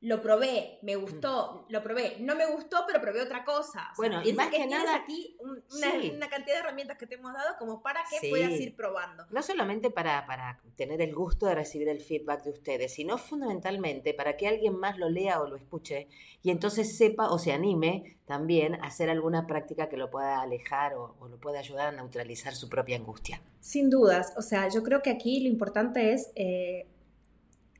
lo 0.00 0.22
probé, 0.22 0.78
me 0.82 0.94
gustó, 0.94 1.66
lo 1.68 1.82
probé, 1.82 2.18
no 2.20 2.36
me 2.36 2.46
gustó, 2.46 2.84
pero 2.86 3.00
probé 3.00 3.20
otra 3.20 3.44
cosa. 3.44 3.90
bueno, 3.96 4.22
y 4.24 4.32
más 4.32 4.48
que, 4.48 4.64
nada 4.64 4.94
aquí 4.94 5.36
una, 5.40 6.28
cantidad 6.28 6.54
de 6.54 6.60
herramientas 6.60 6.96
que 6.96 7.06
te 7.08 7.16
hemos 7.16 7.32
dado 7.32 7.56
como 7.58 7.82
para 7.82 8.04
que 8.08 8.28
puedas 8.30 8.52
ir 8.52 8.76
probando. 8.76 9.26
No 9.30 9.42
solamente 9.42 9.90
para, 9.90 10.24
para 10.26 10.60
tener 10.76 11.02
el 11.02 11.12
gusto 11.14 11.46
de 11.46 11.56
recibir 11.56 11.88
el 11.88 12.00
feedback 12.00 12.44
de 12.44 12.50
ustedes, 12.50 12.94
sino 12.94 13.18
fundamentalmente 13.18 14.14
para 14.14 14.36
que 14.36 14.46
alguien 14.46 14.78
más 14.78 14.98
lo 14.98 15.08
lea 15.08 15.40
o 15.40 15.48
lo 15.48 15.56
escuche 15.56 16.06
y 16.42 16.50
entonces 16.50 16.96
sepa 16.96 17.30
o 17.30 17.38
se 17.40 17.52
anime 17.52 18.18
también 18.24 18.76
a 18.76 18.86
hacer 18.86 19.10
alguna 19.10 19.48
práctica 19.48 19.88
que 19.88 19.96
lo 19.96 20.10
pueda 20.10 20.40
alejar 20.42 20.94
o, 20.94 21.16
lo 21.28 21.38
pueda 21.40 21.58
ayudar 21.58 21.88
a 21.88 21.92
neutralizar 21.92 22.54
su 22.54 22.68
propia 22.68 22.96
angustia. 22.96 23.42
Sin 23.58 23.90
dudas, 23.90 24.32
o 24.36 24.42
sea, 24.42 24.68
yo 24.68 24.84
creo 24.84 25.02
que 25.02 25.10
aquí 25.10 25.40
lo 25.40 25.48
importante 25.48 26.12
es... 26.12 26.30
Eh, 26.36 26.86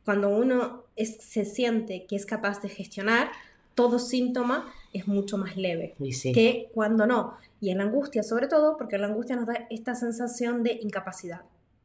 cuando 0.08 0.30
uno 0.30 0.84
se 0.96 1.44
siente 1.44 2.06
que 2.06 2.16
es 2.16 2.24
capaz 2.24 2.62
de 2.62 2.70
gestionar 2.70 3.30
todo 3.74 3.98
síntoma, 3.98 4.72
es 4.94 5.06
mucho 5.06 5.36
más 5.36 5.58
leve 5.58 5.96
sí. 6.12 6.32
que 6.32 6.70
cuando 6.72 7.06
no. 7.06 7.36
Y 7.60 7.68
en 7.68 7.76
la 7.76 7.84
angustia, 7.84 8.22
sobre 8.22 8.46
todo, 8.46 8.78
porque 8.78 8.96
la 8.96 9.08
angustia 9.08 9.36
nos 9.36 9.44
da 9.44 9.66
esta 9.68 9.94
sensación 9.94 10.62
de 10.62 10.78
incapacidad. 10.80 11.42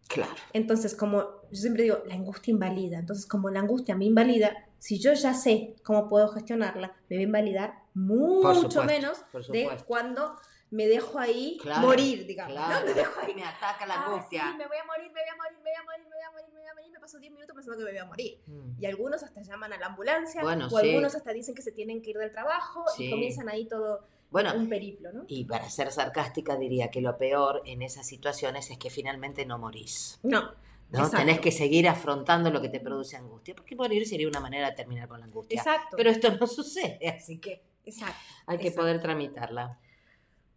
Claro. 0.08 0.32
Entonces, 0.54 0.96
como 0.96 1.20
yo 1.52 1.60
siempre 1.60 1.84
digo, 1.84 1.98
la 2.08 2.16
angustia 2.16 2.52
invalida. 2.52 2.98
Entonces, 2.98 3.26
como 3.26 3.50
la 3.50 3.60
angustia 3.60 3.94
me 3.94 4.06
invalida, 4.06 4.56
si 4.80 5.00
yo 5.00 5.12
ya 5.12 5.34
sé 5.34 5.76
cómo 5.84 6.08
puedo 6.08 6.30
gestionarla, 6.30 6.94
me 7.10 7.18
va 7.18 7.20
a 7.20 7.24
invalidar 7.24 7.74
mucho 7.94 8.56
supuesto, 8.56 8.86
menos 8.86 9.18
de 9.52 9.68
cuando 9.86 10.38
me 10.74 10.88
dejo 10.88 11.20
ahí 11.20 11.58
Claro, 11.62 11.82
morir, 11.88 12.26
digamos. 12.26 12.54
Claro. 12.54 12.80
¿no? 12.80 12.86
Me 12.88 12.94
dejo 12.94 13.20
ahí. 13.22 13.34
Me 13.36 13.44
ataca 13.44 13.86
la 13.86 13.94
"Ah, 13.96 14.06
angustia. 14.08 14.42
sí, 14.52 14.58
me 14.58 14.68
voy 14.68 14.78
a 14.78 14.84
morir, 14.86 15.12
me 15.12 15.22
voy 15.22 15.30
a 15.30 15.36
morir, 15.38 15.58
me 15.58 15.70
voy 15.70 15.74
a 15.80 15.84
morir, 15.84 16.04
me 16.10 16.16
voy 16.16 16.24
a 16.28 16.32
morir, 16.32 16.48
me 16.54 16.60
voy 16.60 16.68
a 16.70 16.74
morir. 16.74 16.92
Me 16.92 17.00
paso 17.00 17.20
10 17.20 17.32
minutos 17.32 17.56
pensando 17.56 17.78
que 17.78 17.84
me 17.86 17.92
voy 17.92 18.00
a 18.00 18.06
morir. 18.06 18.42
Mm. 18.48 18.82
Y 18.82 18.86
algunos 18.88 19.22
hasta 19.24 19.42
llaman 19.44 19.72
a 19.74 19.78
la 19.78 19.86
ambulancia, 19.88 20.42
Bueno, 20.42 20.66
o 20.68 20.70
sí. 20.70 20.76
algunos 20.90 21.14
hasta 21.16 21.32
dicen 21.32 21.54
que 21.56 21.62
se 21.62 21.72
tienen 21.72 22.02
que 22.02 22.10
ir 22.12 22.18
del 22.18 22.32
trabajo 22.32 22.84
Sí. 22.98 23.06
y 23.06 23.10
comienzan 23.12 23.50
ahí 23.50 23.68
todo 23.68 24.08
Bueno, 24.32 24.54
un 24.56 24.68
periplo, 24.68 25.12
¿no? 25.14 25.26
y 25.28 25.46
para 25.46 25.70
ser 25.70 25.92
sarcástica 25.92 26.56
diría 26.58 26.90
que 26.90 27.02
lo 27.02 27.18
peor 27.18 27.62
en 27.66 27.82
esas 27.84 28.08
situaciones 28.08 28.72
es 28.72 28.78
que 28.80 28.90
finalmente 28.90 29.46
no 29.46 29.60
morís. 29.60 30.20
No, 30.24 30.42
¿no? 30.42 31.00
Exacto. 31.00 31.18
Tenés 31.18 31.40
que 31.40 31.52
seguir 31.52 31.88
afrontando 31.88 32.50
lo 32.50 32.62
que 32.62 32.70
te 32.70 32.80
produce 32.80 33.16
angustia, 33.16 33.54
porque 33.56 33.76
morir 33.76 34.08
sería 34.08 34.28
una 34.28 34.40
manera 34.40 34.70
de 34.72 34.76
terminar 34.76 35.08
con 35.08 35.20
la 35.20 35.26
angustia. 35.28 35.58
exacto. 35.60 35.96
Pero 35.98 36.10
esto 36.10 36.32
no 36.36 36.48
sucede, 36.48 37.08
así 37.10 37.38
que 37.40 37.62
exacto. 37.86 38.16
hay 38.48 38.58
que 38.58 38.70
Exacto. 38.70 38.82
poder 38.82 39.00
tramitarla. 39.02 39.80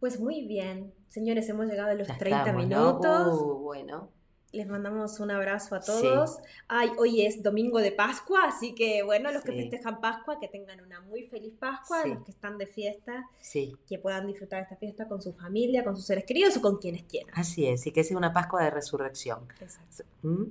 Pues 0.01 0.21
muy 0.21 0.47
bien, 0.47 0.93
señores, 1.09 1.49
hemos 1.49 1.67
llegado 1.67 1.91
a 1.91 1.95
los 1.95 2.07
Ya 2.09 2.19
30 2.19 2.39
estamos, 2.41 2.67
¿no? 2.69 2.87
minutos. 2.93 3.41
Uh, 3.41 3.59
bueno, 3.63 4.11
Les 4.53 4.67
mandamos 4.69 5.19
un 5.21 5.31
abrazo 5.33 5.75
a 5.75 5.83
Sí. 5.83 5.91
todos. 5.93 6.39
Ay, 6.69 6.91
hoy 6.99 7.27
es 7.27 7.43
domingo 7.43 7.79
de 7.81 7.93
Pascua, 7.93 8.45
así 8.45 8.75
que 8.75 9.03
bueno, 9.03 9.31
los 9.33 9.43
que 9.43 9.53
Sí. 9.53 9.59
festejan 9.59 10.01
Pascua, 10.01 10.39
que 10.41 10.49
tengan 10.49 10.81
una 10.81 11.01
muy 11.01 11.25
feliz 11.27 11.53
Pascua, 11.59 12.03
Sí. 12.05 12.11
los 12.15 12.23
que 12.25 12.31
están 12.31 12.57
de 12.57 12.67
fiesta, 12.67 13.29
sí, 13.41 13.77
que 13.87 13.99
puedan 13.99 14.27
disfrutar 14.27 14.63
esta 14.63 14.77
fiesta 14.77 15.09
con 15.09 15.21
su 15.21 15.33
familia, 15.35 15.85
con 15.85 15.95
sus 15.97 16.07
seres 16.07 16.25
queridos 16.25 16.57
o 16.57 16.63
con 16.63 16.79
quienes 16.79 17.03
quieran. 17.03 17.35
así 17.35 17.67
es, 17.67 17.87
y 17.87 17.93
que 17.93 18.03
sea 18.05 18.17
una 18.17 18.33
Pascua 18.33 18.63
de 18.65 18.71
resurrección. 18.71 19.47
Exacto. 19.61 20.05
¿Mm? 20.23 20.45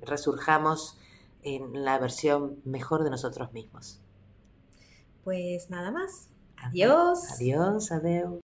Resurjamos 0.00 0.98
en 1.42 1.84
la 1.84 1.98
versión 2.00 2.60
mejor 2.64 3.04
de 3.04 3.10
nosotros 3.10 3.52
mismos. 3.52 4.00
Pues 5.22 5.70
nada 5.70 5.92
más. 5.92 6.28
Adiós. 6.56 7.30
Adiós, 7.32 7.92
adeu. 7.92 8.40